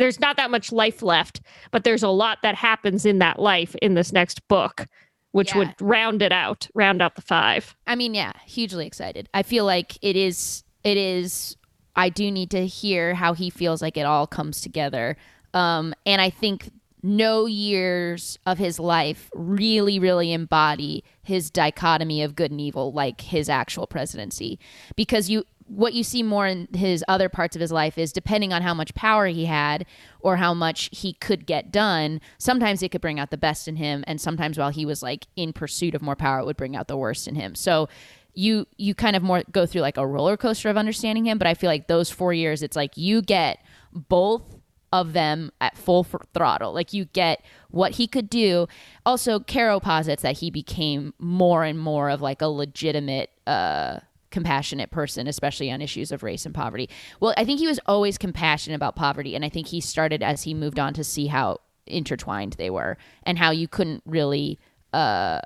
[0.02, 1.42] there's not that much life left,
[1.72, 4.86] but there's a lot that happens in that life in this next book,
[5.32, 5.60] which Yeah.
[5.60, 7.76] would round it out, round out the five.
[7.88, 9.30] I mean, yeah, hugely excited.
[9.34, 10.64] I feel like it is.
[10.84, 11.56] It is.
[11.96, 15.18] I do need to hear how he feels like it all comes together.
[15.54, 16.70] Um, and I think
[17.04, 23.22] no years of his life really, really embody his dichotomy of good and evil, like
[23.22, 24.60] his actual presidency,
[24.96, 25.44] because you.
[25.74, 28.74] What you see more in his other parts of his life is depending on how
[28.74, 29.86] much power he had
[30.20, 33.78] or how much he could get done, sometimes it could bring out the best in
[33.78, 34.04] him.
[34.06, 36.90] And sometimes while he was like in pursuit of more power, it would bring out
[36.90, 37.56] the worst in him.
[37.56, 37.88] So
[38.34, 41.48] you you kind of more go through like a roller coaster of understanding him but
[41.48, 43.60] i feel like those four years it's like you get
[43.92, 44.56] both
[44.94, 46.04] of them at full
[46.34, 48.68] throttle like you get what he could do
[49.06, 54.00] also caro posits that he became more and more of like a legitimate uh
[54.32, 56.90] compassionate person, especially on issues of race and poverty.
[57.20, 60.44] Well, I think he was always compassionate about poverty, and I think he started as
[60.44, 64.60] he moved on to see how intertwined they were and how you couldn't really.
[64.94, 65.40] Uh,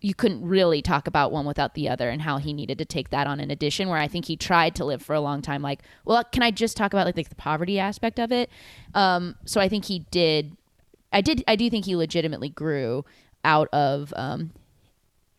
[0.00, 3.08] you couldn't really talk about one without the other and how he needed to take
[3.08, 5.62] that on in addition where i think he tried to live for a long time
[5.62, 8.50] like well can i just talk about like, like the poverty aspect of it
[8.92, 10.58] um, so i think he did
[11.10, 13.02] i did i do think he legitimately grew
[13.44, 14.50] out of um,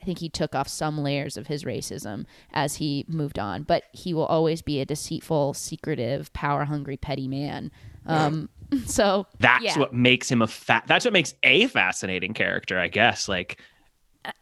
[0.05, 3.83] i think he took off some layers of his racism as he moved on but
[3.91, 7.71] he will always be a deceitful secretive power hungry petty man
[8.05, 8.49] um,
[8.85, 9.79] so That's yeah.
[9.79, 10.83] what makes him a fat.
[10.85, 13.27] That's what makes a fascinating character, I guess.
[13.27, 13.59] Like,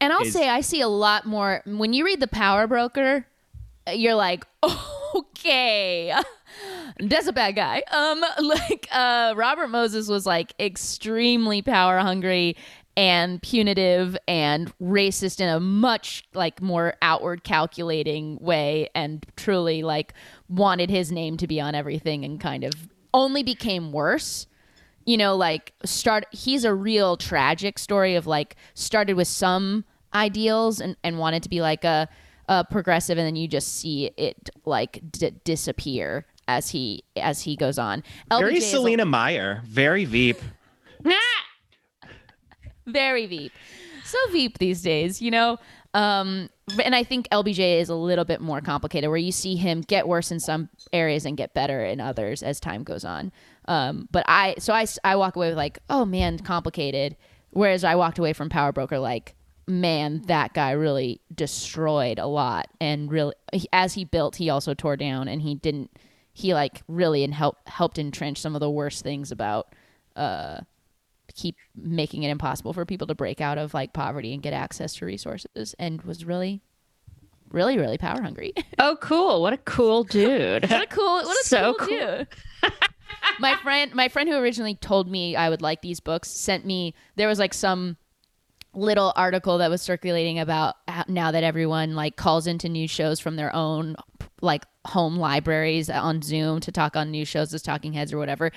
[0.02, 3.26] And I'll is- say I see a lot more when you read The Power Broker,
[3.90, 4.44] you're like,
[5.14, 6.14] okay.
[7.00, 7.82] That's a bad guy.
[7.90, 12.56] Um like uh Robert Moses was like extremely power hungry
[12.96, 20.14] and punitive and racist in a much like more outward calculating way and truly like
[20.48, 22.72] wanted his name to be on everything and kind of
[23.12, 24.46] only became worse.
[25.06, 29.84] You know like start he's a real tragic story of like started with some
[30.14, 32.08] ideals and, and wanted to be like a,
[32.48, 37.56] a progressive and then you just see it like d- disappear as he as he
[37.56, 38.02] goes on.
[38.30, 40.38] Very LBJ a- Selena Meyer, very Veep.
[42.86, 43.52] very veep.
[44.04, 45.58] So veep these days you know?
[45.92, 46.50] Um
[46.82, 50.08] and i think lbj is a little bit more complicated where you see him get
[50.08, 53.32] worse in some areas and get better in others as time goes on.
[53.66, 57.16] Um but i so i i walk away with like oh man complicated.
[57.50, 59.34] Whereas i walked away from power broker like
[59.66, 62.68] man that guy really destroyed a lot.
[62.80, 63.34] And really
[63.72, 65.90] as he built he also tore down and he didn't
[66.32, 69.72] he like really and help helped entrench some of the worst things about
[70.16, 70.60] uh
[71.34, 74.94] keep making it impossible for people to break out of like poverty and get access
[74.94, 76.60] to resources and was really
[77.50, 79.40] really really power hungry Oh, cool.
[79.42, 80.68] What a cool dude.
[80.70, 81.98] what a cool what a So cool, cool.
[81.98, 82.26] dude
[83.40, 86.94] my friend my friend who originally told me i would like these books sent me
[87.16, 87.96] there was like some
[88.74, 90.74] little article that was circulating about
[91.08, 93.94] now that everyone like calls into news shows from their own
[94.42, 98.50] like home libraries on zoom to talk on news shows as talking heads or whatever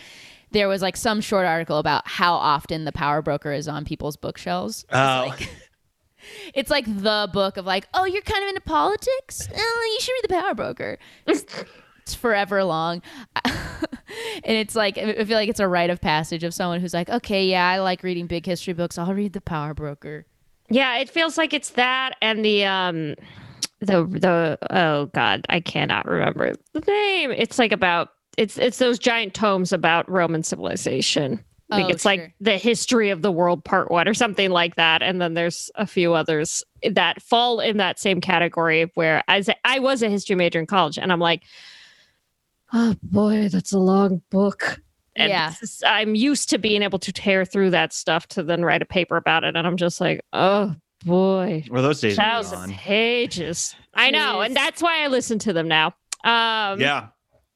[0.51, 4.17] there was like some short article about how often the power broker is on people's
[4.17, 5.35] bookshelves Oh,
[6.53, 9.47] it's like the book of like, oh, you're kind of into politics.
[9.49, 10.97] Uh, you should read the Power Broker.
[11.25, 11.45] It's,
[12.01, 13.01] it's forever long,
[13.45, 13.55] and
[14.43, 17.45] it's like I feel like it's a rite of passage of someone who's like, okay,
[17.45, 18.97] yeah, I like reading big history books.
[18.97, 20.25] I'll read the Power Broker.
[20.69, 23.15] Yeah, it feels like it's that and the um
[23.79, 27.31] the the oh god, I cannot remember the name.
[27.31, 31.43] It's like about it's it's those giant tomes about Roman civilization.
[31.69, 34.75] I think Oh, it's like the history of the world part one or something like
[34.75, 35.03] that.
[35.03, 39.55] And then there's a few others that fall in that same category where as a-
[39.67, 41.43] I was a history major in college and I'm like,
[42.73, 44.79] oh boy, that's a long book.
[45.17, 45.49] And Yeah.
[45.49, 48.81] it's just- I'm used to being able to tear through that stuff to then write
[48.81, 49.55] a paper about it.
[49.57, 50.73] And I'm just like, oh
[51.05, 52.73] boy, well, those days are thousand gone.
[52.75, 53.75] pages.
[53.93, 54.39] I know.
[54.39, 55.87] And that's why I listen to them now.
[56.23, 57.07] Um, Yeah,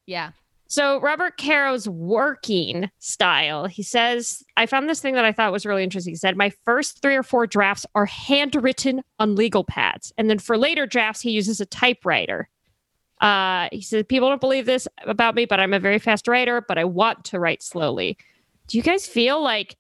[0.06, 0.32] Yeah.
[0.72, 5.65] So Robert Caro's working style, he says, I found this thing that I thought was
[5.65, 6.13] really interesting.
[6.13, 10.13] He said, my first three or four drafts are handwritten on legal pads.
[10.17, 12.47] And then for later drafts, he uses a typewriter.
[13.19, 16.63] Uh, he said, people don't believe this about me, but I'm a very fast writer,
[16.65, 18.17] but I want to write slowly.
[18.67, 19.76] Do you guys feel like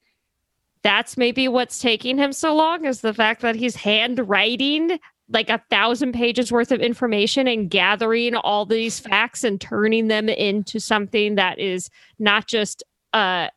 [0.83, 4.99] that's maybe what's taking him so long is the fact that he's handwriting
[5.31, 10.29] like a thousand pages worth of information and gathering all these facts and turning them
[10.29, 13.47] into something that is not just uh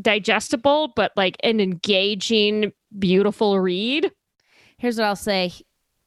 [0.00, 4.10] digestible but like an engaging beautiful read
[4.80, 5.52] Here's what I'll say.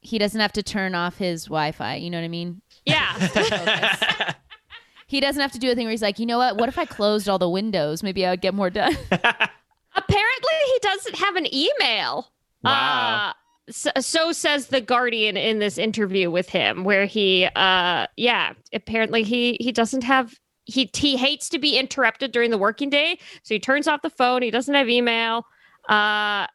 [0.00, 1.94] He doesn't have to turn off his Wi-Fi.
[1.94, 2.60] You know what I mean?
[2.84, 4.34] yeah
[5.06, 6.56] He doesn't have to do a thing where he's like, you know what?
[6.56, 8.02] What if I closed all the windows?
[8.02, 8.96] Maybe I would get more done.
[9.12, 12.32] apparently he doesn't have an email
[12.64, 13.28] Wow.
[13.28, 13.32] Uh,
[13.70, 19.22] so, so says the guardian in this interview with him where he uh yeah apparently
[19.22, 20.34] he he doesn't have
[20.66, 23.18] he he hates to be interrupted during the working day.
[23.42, 24.42] So he turns off the phone.
[24.42, 25.46] He doesn't have email.
[25.88, 26.46] Uh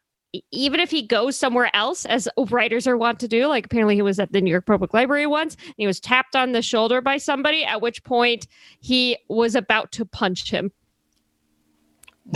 [0.52, 4.04] even if he goes somewhere else as writers are wont to do like apparently he
[4.04, 7.02] was at the new york public library once and he was tapped on the shoulder
[7.02, 8.46] by somebody at which point
[8.80, 10.72] he was about to punch him.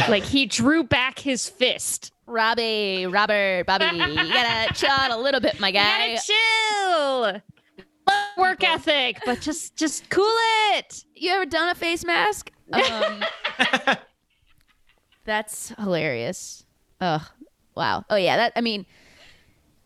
[0.09, 5.39] Like he drew back his fist Robbie, Robert, Bobby, you gotta chill out a little
[5.41, 6.15] bit, my You guy.
[6.15, 7.41] gotta chill.
[8.37, 10.25] Work ethic, but just just cool
[10.73, 11.05] it.
[11.15, 12.51] You ever done a face mask?
[12.71, 13.23] Um,
[15.25, 16.65] that's hilarious.
[16.99, 17.21] Ugh.
[17.75, 18.03] Wow.
[18.09, 18.37] Oh yeah.
[18.37, 18.53] That.
[18.55, 18.85] I mean,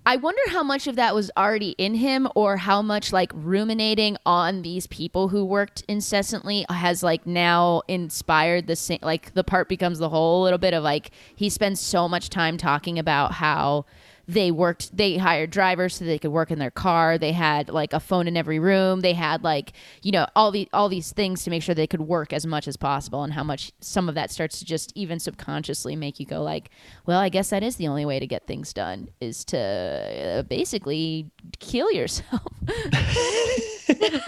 [0.07, 4.15] I wonder how much of that was already in him or how much like ruminating
[4.25, 9.67] on these people who worked incessantly has like now inspired the same like the part
[9.67, 13.33] becomes the whole a little bit of like he spends so much time talking about
[13.33, 13.85] how
[14.27, 17.17] they worked they hired drivers so they could work in their car.
[17.17, 18.99] They had like a phone in every room.
[18.99, 19.73] They had like
[20.03, 22.67] you know all the all these things to make sure they could work as much
[22.67, 26.25] as possible and how much some of that starts to just even subconsciously make you
[26.25, 26.69] go like
[27.05, 30.41] well i guess that is the only way to get things done is to uh,
[30.43, 32.43] basically kill yourself.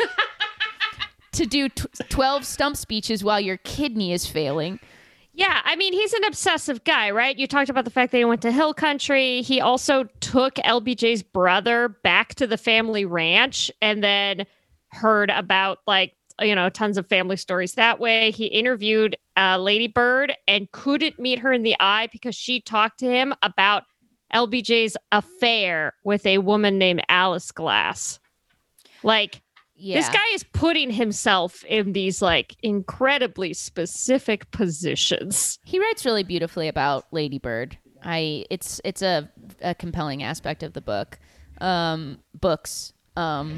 [1.33, 4.79] To do t- 12 stump speeches while your kidney is failing
[5.39, 7.37] Yeah, I mean, he's an obsessive guy, right?
[7.37, 9.41] You talked about the fact that he went to Hill Country.
[9.41, 14.45] He also took LBJ's brother back to the family ranch and then
[14.89, 18.31] heard about, like, you know, tons of family stories that way.
[18.31, 22.99] He interviewed uh, Lady Bird and couldn't meet her in the eye because she talked
[22.99, 23.83] to him about
[24.33, 28.19] LBJ's affair with a woman named Alice Glass.
[29.03, 29.41] Like,
[29.80, 35.59] yeah this guy is putting himself in these like incredibly specific positions.
[35.63, 37.77] He writes really beautifully about Lady Bird.
[38.03, 39.30] I it's it's a,
[39.61, 41.19] a compelling aspect of the book.
[41.61, 42.93] Um books.
[43.15, 43.57] Um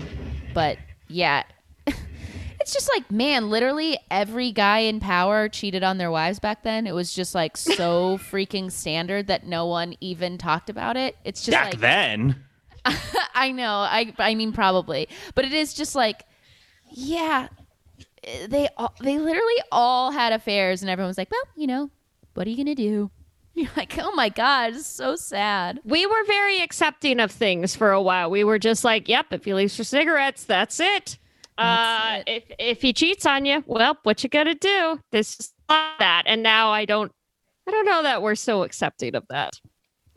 [0.54, 1.44] but yeah.
[1.88, 6.88] it's just like man, literally every guy in power cheated on their wives back then.
[6.88, 11.18] It was just like so freaking standard that no one even talked about it.
[11.24, 12.44] It's just Back like then.
[13.34, 13.72] I know.
[13.72, 16.24] I I mean probably, but it is just like,
[16.90, 17.48] yeah,
[18.48, 21.90] they all, they literally all had affairs, and everyone was like, well, you know,
[22.34, 23.12] what are you gonna do?
[23.54, 25.80] You're like, oh my god, it's so sad.
[25.84, 28.30] We were very accepting of things for a while.
[28.32, 31.18] We were just like, yep, if he leaves for cigarettes, that's it.
[31.58, 35.00] uh, That's if if he cheats on you, well, what you gonna do?
[35.12, 36.24] This is not that.
[36.28, 37.12] And now I don't,
[37.68, 39.60] I don't know that we're so accepting of that.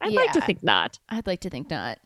[0.01, 0.99] I'd like to think not.
[1.09, 1.99] I'd like to think not.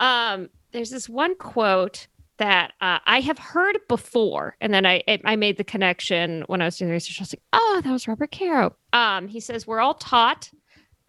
[0.00, 5.36] Um, there's this one quote that uh, I have heard before, and then I I
[5.36, 7.20] made the connection when I was doing research.
[7.20, 8.74] I was like, oh, that was Robert Caro.
[8.92, 10.50] Um, he says we're all taught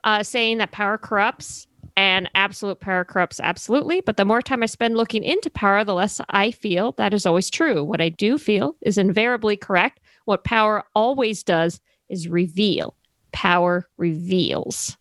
[0.04, 4.02] uh, saying that power corrupts and absolute power corrupts absolutely.
[4.02, 7.26] But the more time I spend looking into power, the less I feel that is
[7.26, 7.84] always true.
[7.84, 10.00] What I do feel is invariably correct.
[10.26, 11.80] What power always does
[12.10, 12.96] is reveal.
[13.32, 14.98] Power reveals.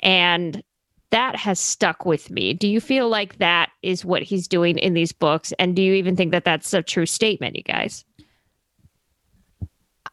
[0.00, 0.62] And
[1.14, 2.52] that has stuck with me.
[2.52, 5.52] Do you feel like that is what he's doing in these books?
[5.60, 8.04] And do you even think that that's a true statement, you guys?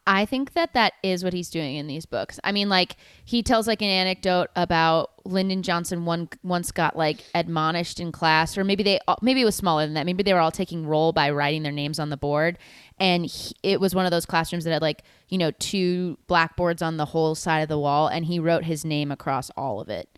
[0.06, 2.38] I think that that is what he's doing in these books.
[2.44, 2.94] I mean, like
[3.24, 8.56] he tells like an anecdote about Lyndon Johnson one once got like admonished in class,
[8.56, 10.06] or maybe they maybe it was smaller than that.
[10.06, 12.58] Maybe they were all taking roll by writing their names on the board,
[13.00, 16.80] and he, it was one of those classrooms that had like you know two blackboards
[16.80, 19.88] on the whole side of the wall, and he wrote his name across all of
[19.88, 20.11] it.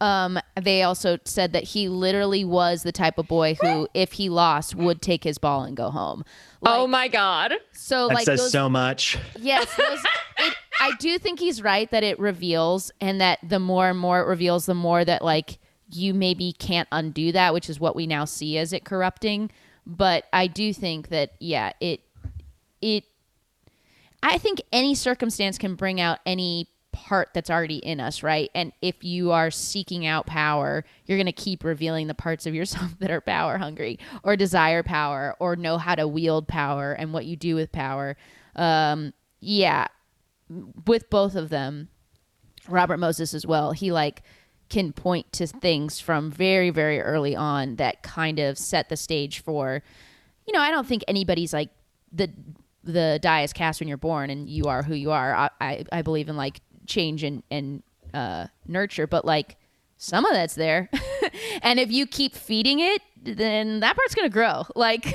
[0.00, 4.30] Um, they also said that he literally was the type of boy who, if he
[4.30, 6.24] lost, would take his ball and go home.
[6.62, 7.52] oh my God.
[7.72, 9.18] so That like says those, so much.
[9.38, 10.02] Yes, those,
[10.38, 14.20] it, I do think he's right that it reveals, and that the more and more
[14.20, 15.58] it reveals, the more that like
[15.92, 19.50] you maybe can't undo that, which is what we now see as it corrupting.
[19.86, 22.00] But I do think that yeah, it
[22.80, 23.04] it.
[24.22, 28.50] I think any circumstance can bring out any part that's already in us, right?
[28.54, 32.54] And if you are seeking out power, you're going to keep revealing the parts of
[32.54, 37.12] yourself that are power hungry or desire power or know how to wield power and
[37.12, 38.16] what you do with power.
[38.56, 39.86] Um, yeah,
[40.86, 41.88] with both of them,
[42.68, 44.22] Robert Moses as well, he like
[44.68, 49.40] can point to things from very, very early on that kind of set the stage
[49.40, 49.82] for,
[50.46, 51.70] you know, I don't think anybody's like
[52.12, 52.30] the
[52.82, 55.34] the die is cast when you're born and you are who you are.
[55.34, 56.60] I, I, I believe in like
[56.90, 57.82] change and, and
[58.12, 59.56] uh, nurture, but like
[59.96, 60.90] some of that's there.
[61.62, 64.64] and if you keep feeding it, then that part's going to grow.
[64.80, 65.14] Like,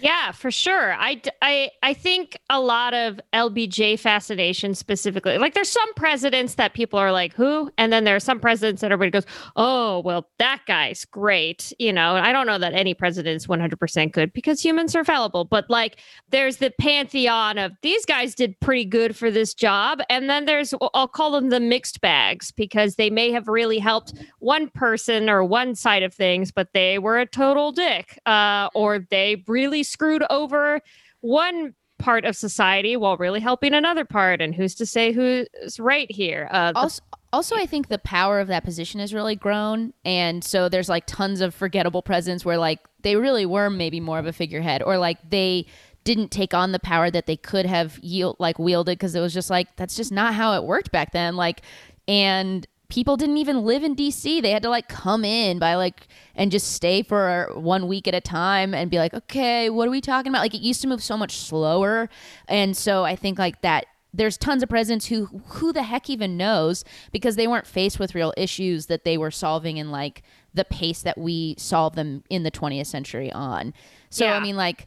[0.00, 0.92] Yeah, for sure.
[0.94, 6.74] I, I, I think a lot of LBJ fascination specifically, like there's some presidents that
[6.74, 7.70] people are like, who?
[7.78, 9.24] And then there are some presidents that everybody goes,
[9.56, 11.72] oh, well, that guy's great.
[11.78, 15.44] You know, I don't know that any president is 100% good because humans are fallible,
[15.44, 20.00] but like there's the pantheon of these guys did pretty good for this job.
[20.10, 24.12] And then there's, I'll call them the mixed bags because they may have really helped
[24.40, 29.00] one person or one side of things, but they were a total dick, uh, or
[29.10, 30.80] they really screwed over
[31.20, 34.40] one part of society while really helping another part.
[34.40, 36.48] And who's to say who's right here?
[36.50, 37.02] Uh, the- also,
[37.32, 41.04] also i think the power of that position has really grown and so there's like
[41.04, 44.98] tons of forgettable presidents where like they really were maybe more of a figurehead or
[44.98, 45.66] like they
[46.04, 49.34] didn't take on the power that they could have yield like wielded because it was
[49.34, 51.62] just like that's just not how it worked back then like
[52.06, 54.40] and people didn't even live in DC.
[54.40, 56.06] They had to like come in by like
[56.36, 59.90] and just stay for one week at a time and be like, okay, what are
[59.90, 60.42] we talking about?
[60.42, 62.08] Like it used to move so much slower.
[62.46, 66.36] And so I think like that there's tons of presidents who who the heck even
[66.36, 70.22] knows because they weren't faced with real issues that they were solving in like
[70.54, 73.74] the pace that we solve them in the 20th century on.
[74.10, 74.34] So Yeah.
[74.36, 74.86] I mean like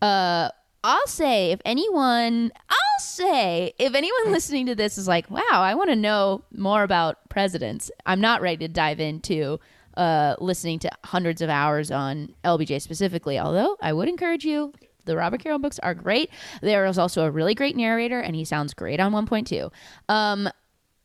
[0.00, 0.50] uh
[0.82, 5.74] I'll say if anyone I'll say if anyone listening to this is like, "Wow, I
[5.74, 9.60] want to know more about presidents." I'm not ready to dive into
[9.96, 14.72] uh listening to hundreds of hours on LBJ specifically, although I would encourage you
[15.04, 16.30] the Robert Caro books are great.
[16.62, 19.70] There is also a really great narrator, and he sounds great on 1.2.
[20.08, 20.48] Um,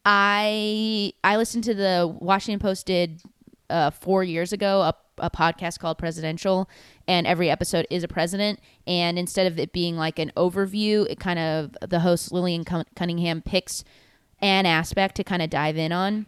[0.06, 3.22] I I listened to the Washington Post did
[3.70, 6.70] uh, four years ago a, a podcast called Presidential,
[7.08, 8.60] and every episode is a president.
[8.88, 13.42] And instead of it being like an overview, it kind of the host Lillian Cunningham
[13.42, 13.84] picks
[14.40, 16.26] an aspect to kind of dive in on.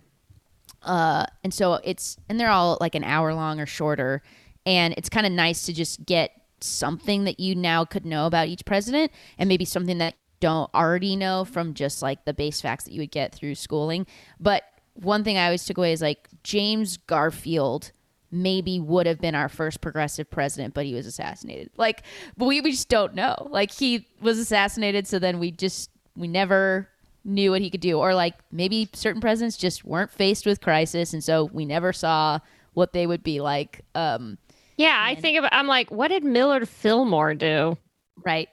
[0.83, 4.21] Uh, and so it's and they're all like an hour long or shorter,
[4.65, 6.31] and it's kind of nice to just get
[6.61, 11.15] something that you now could know about each president, and maybe something that don't already
[11.15, 14.05] know from just like the base facts that you would get through schooling.
[14.39, 14.63] But
[14.93, 17.91] one thing I always took away is like James Garfield
[18.31, 21.69] maybe would have been our first progressive president, but he was assassinated.
[21.77, 22.03] Like,
[22.35, 23.47] but we, we just don't know.
[23.49, 26.89] Like he was assassinated, so then we just we never
[27.23, 31.13] knew what he could do, or like maybe certain presidents just weren't faced with crisis,
[31.13, 32.39] and so we never saw
[32.73, 33.81] what they would be like.
[33.95, 34.37] Um,
[34.77, 35.53] Yeah, I think about.
[35.53, 37.77] I'm like, what did Millard Fillmore do?
[38.25, 38.49] right?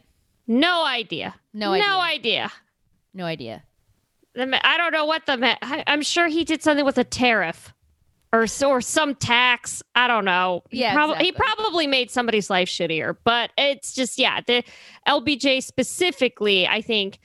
[0.46, 1.34] No idea.
[1.52, 1.88] No idea.
[1.88, 2.52] No idea.
[3.14, 3.62] No idea.
[4.36, 5.56] I don't know what the.
[5.90, 7.72] I'm sure he did something with a tariff,
[8.34, 9.82] or or some tax.
[9.94, 10.64] I don't know.
[10.70, 13.16] He Yeah, prob- he probably made somebody's life shittier.
[13.22, 14.64] But it's just yeah, the
[15.06, 17.20] LBJ specifically, I think,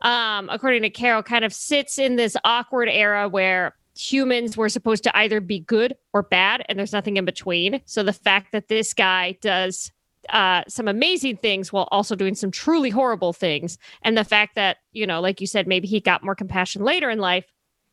[0.00, 5.04] um, according to Caro, kind of sits in this awkward era where humans were supposed
[5.04, 7.80] to either be good or bad, and there's nothing in between.
[7.84, 9.92] So the fact that this guy does
[10.30, 14.78] uh, some amazing things while also doing some truly horrible things, and the fact that
[14.90, 17.44] you know, like you said, maybe he got more compassion later in life,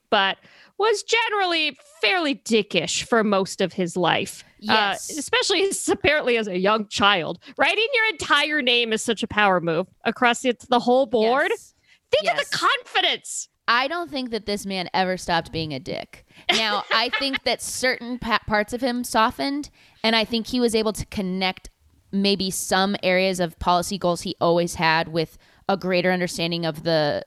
[0.10, 0.38] but
[0.78, 4.44] was generally fairly dickish for most of his life.
[4.60, 5.10] Yes.
[5.10, 7.40] Uh, especially apparently as a young child.
[7.58, 11.50] Writing your entire name is such a power move across the, the whole board.
[11.50, 11.74] Yes.
[12.12, 13.50] Think of the confidence.
[13.68, 16.26] I don't think that this man ever stopped being a dick.
[16.52, 19.70] Now, I think that certain pa- parts of him softened,
[20.04, 21.70] and I think he was able to connect
[22.12, 25.38] maybe some areas of policy goals he always had with
[25.68, 27.26] a greater understanding of the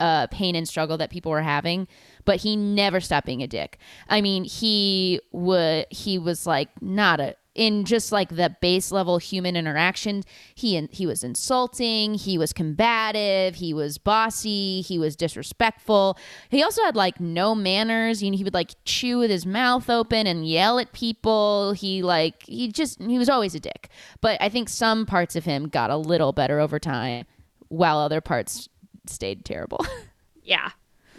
[0.00, 1.86] uh, pain and struggle that people were having.
[2.24, 3.78] But he never stopped being a dick.
[4.08, 9.18] I mean, he would he was like not a in just like the base level
[9.18, 10.22] human interaction
[10.54, 16.16] he he was insulting he was combative he was bossy he was disrespectful.
[16.48, 18.22] He also had like no manners.
[18.22, 21.72] You know, he would like chew with his mouth open and yell at people.
[21.72, 23.88] He like he just he was always a dick.
[24.20, 27.26] But i think some parts of him got a little better over time
[27.68, 28.68] while other parts
[29.06, 29.84] stayed terrible.
[30.44, 30.70] Yeah.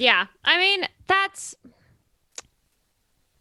[0.03, 0.25] Yeah.
[0.43, 1.55] I mean, that's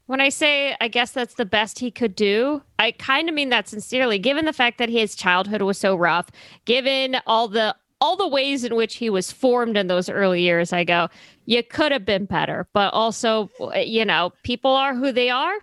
[0.06, 3.48] when I say I guess that's the best he could do, I kind of mean
[3.48, 6.28] that sincerely, given the fact that his childhood was so rough,
[6.64, 10.72] given all the all the ways in which he was formed in those early years,
[10.72, 11.08] I go,
[11.46, 12.68] you could have been better.
[12.72, 15.54] But also, you know, people are who they are.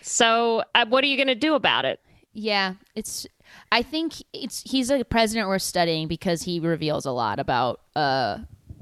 [0.00, 2.00] So, uh, what are you going to do about it?
[2.32, 3.26] Yeah, it's.
[3.70, 8.38] I think it's he's a president worth studying because he reveals a lot about uh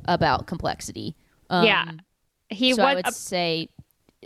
[0.07, 1.15] about complexity.
[1.51, 1.91] Um, yeah.
[2.49, 3.69] He so I what would say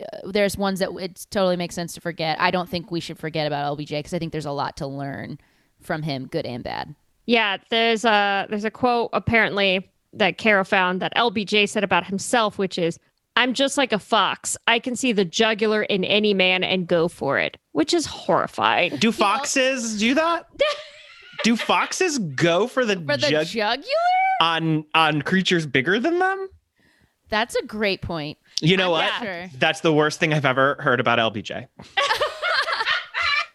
[0.01, 2.40] uh, there's ones that it totally makes sense to forget.
[2.40, 4.86] I don't think we should forget about LBJ because I think there's a lot to
[4.86, 5.39] learn
[5.81, 6.94] from him, good and bad.
[7.27, 12.59] Yeah, there's a there's a quote apparently that Caro found that LBJ said about himself,
[12.59, 12.98] which is,
[13.36, 14.57] "I'm just like a fox.
[14.66, 18.97] I can see the jugular in any man and go for it," which is horrifying.
[18.97, 20.47] Do foxes do that?
[21.44, 23.86] do foxes go for the, For the jug- jugular,
[24.40, 26.48] on on creatures bigger than them?
[27.28, 28.38] that's a great point.
[28.60, 29.22] You know I'm what?
[29.22, 29.48] sure.
[29.58, 31.66] That's the worst thing I've ever heard about LBJ.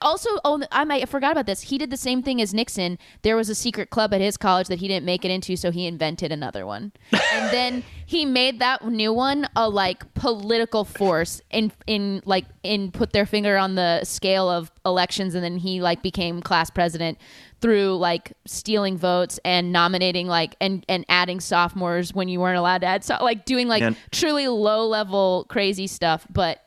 [0.01, 1.61] Also, oh, I might I forgot about this.
[1.61, 2.97] He did the same thing as Nixon.
[3.21, 5.71] There was a secret club at his college that he didn't make it into, so
[5.71, 6.91] he invented another one.
[7.11, 12.91] and then he made that new one a like political force in in like in
[12.91, 17.17] put their finger on the scale of elections and then he like became class president
[17.61, 22.81] through like stealing votes and nominating like and and adding sophomores when you weren't allowed
[22.81, 26.65] to add so like doing like truly low level crazy stuff but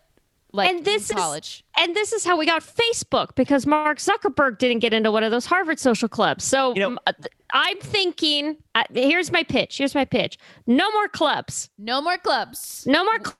[0.54, 1.64] like and this in college.
[1.76, 5.22] is and this is how we got Facebook because Mark Zuckerberg didn't get into one
[5.22, 6.44] of those Harvard social clubs.
[6.44, 8.56] So You know- m- uh, th- I'm thinking.
[8.74, 9.78] Uh, here's my pitch.
[9.78, 10.38] Here's my pitch.
[10.66, 11.68] No more clubs.
[11.78, 12.84] No more clubs.
[12.86, 13.36] No more clubs.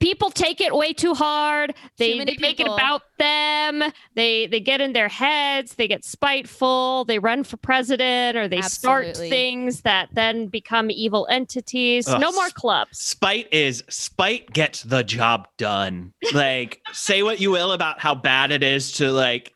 [0.00, 1.74] People take it way too hard.
[1.98, 3.92] They, many they make it about them.
[4.14, 5.74] They they get in their heads.
[5.74, 7.04] They get spiteful.
[7.04, 12.08] They run for president, or they start things that then become evil entities.
[12.08, 12.18] Ugh.
[12.20, 12.98] No more clubs.
[12.98, 16.14] Spite is spite gets the job done.
[16.32, 19.52] Like, say what you will about how bad it is to like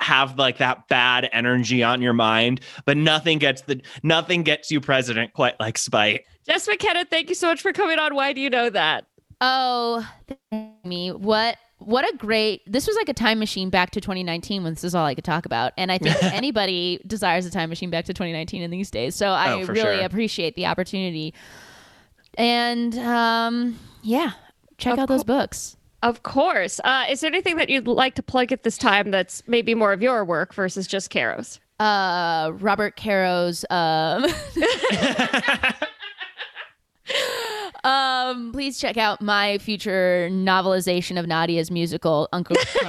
[0.00, 4.80] have like that bad energy on your mind, but nothing gets the nothing gets you
[4.80, 6.24] president quite like spite.
[6.46, 8.14] Jess McKenna, thank you so much for coming on.
[8.14, 9.04] Why do you know that?
[9.40, 10.06] Oh,
[10.84, 11.12] me.
[11.12, 14.84] What what a great this was like a time machine back to 2019 when this
[14.84, 15.72] is all I could talk about.
[15.78, 19.14] And I think anybody desires a time machine back to 2019 in these days.
[19.14, 20.00] So I Oh, really sure.
[20.04, 21.32] appreciate the opportunity.
[22.36, 24.32] And um yeah,
[24.78, 25.76] check Of out those books.
[26.02, 26.80] Of course.
[26.82, 29.92] Uh, is there anything that you'd like to plug at this time that's maybe more
[29.92, 31.60] of your work versus just Caro's?
[31.78, 34.26] Uh Robert Caro's um
[37.84, 42.56] Um, please check out my future novelization of Nadia's musical Uncle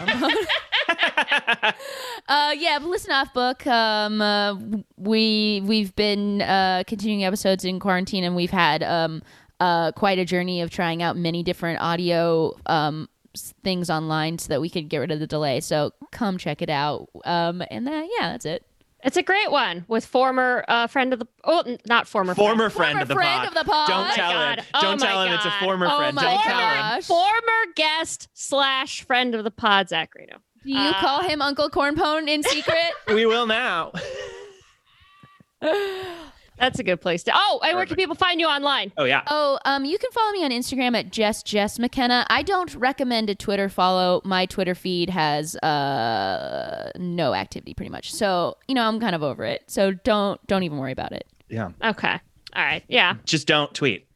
[2.27, 3.65] uh, yeah, but listen off book.
[3.67, 4.55] Um, uh,
[4.97, 9.21] we we've been uh, continuing episodes in quarantine, and we've had um,
[9.59, 13.07] uh, quite a journey of trying out many different audio um,
[13.63, 15.59] things online so that we could get rid of the delay.
[15.59, 17.09] So come check it out.
[17.25, 18.65] Um, and then yeah, that's it.
[19.03, 22.91] It's a great one with former uh, friend of the oh, not former Former friend.
[22.93, 23.47] friend of the friend pod.
[23.47, 23.87] of the pod.
[23.87, 24.59] Don't Oh tell him.
[24.75, 26.15] Oh Don't my tell him it's a former Oh friend.
[26.15, 26.77] my Don't tell him.
[26.77, 27.07] gosh.
[27.07, 30.37] former guest slash friend of the pod, Zach Reino.
[30.63, 32.75] Do you Uh, call him Uncle Cornpone in secret?
[33.07, 33.91] We will now.
[36.61, 37.31] That's a good place to.
[37.33, 38.93] Oh, and where can people find you online?
[38.95, 39.23] Oh yeah.
[39.25, 42.27] Oh, um, you can follow me on Instagram at Jess Jess McKenna.
[42.29, 44.21] I don't recommend a Twitter follow.
[44.23, 48.13] My Twitter feed has uh no activity pretty much.
[48.13, 49.63] So, you know, I'm kind of over it.
[49.65, 51.25] So don't don't even worry about it.
[51.49, 51.71] Yeah.
[51.83, 52.19] Okay.
[52.55, 52.83] All right.
[52.87, 53.15] Yeah.
[53.25, 54.07] Just don't tweet.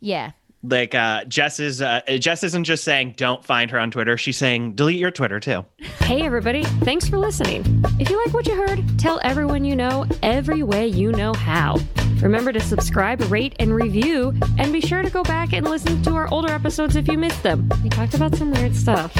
[0.00, 0.32] Yeah.
[0.62, 4.18] Like uh Jess is uh Jess isn't just saying don't find her on Twitter.
[4.18, 5.64] She's saying delete your Twitter too.
[6.00, 6.64] Hey, everybody.
[6.84, 7.64] Thanks for listening.
[7.98, 11.78] If you like what you heard, tell everyone you know every way you know how.
[12.20, 16.10] Remember to subscribe, rate, and review, and be sure to go back and listen to
[16.14, 17.66] our older episodes if you missed them.
[17.82, 19.16] We talked about some weird stuff.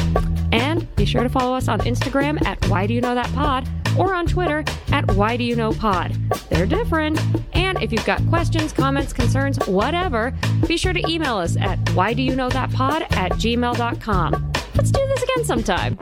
[0.53, 3.67] And be sure to follow us on Instagram at Why Do You Know That Pod
[3.99, 6.13] or on Twitter at Why Do You Know Pod.
[6.51, 7.21] They're different.
[7.55, 10.35] And if you've got questions, comments, concerns, whatever,
[10.67, 14.53] be sure to email us at Why Do You Know That Pod at gmail.com.
[14.75, 15.99] Let's do this again sometime.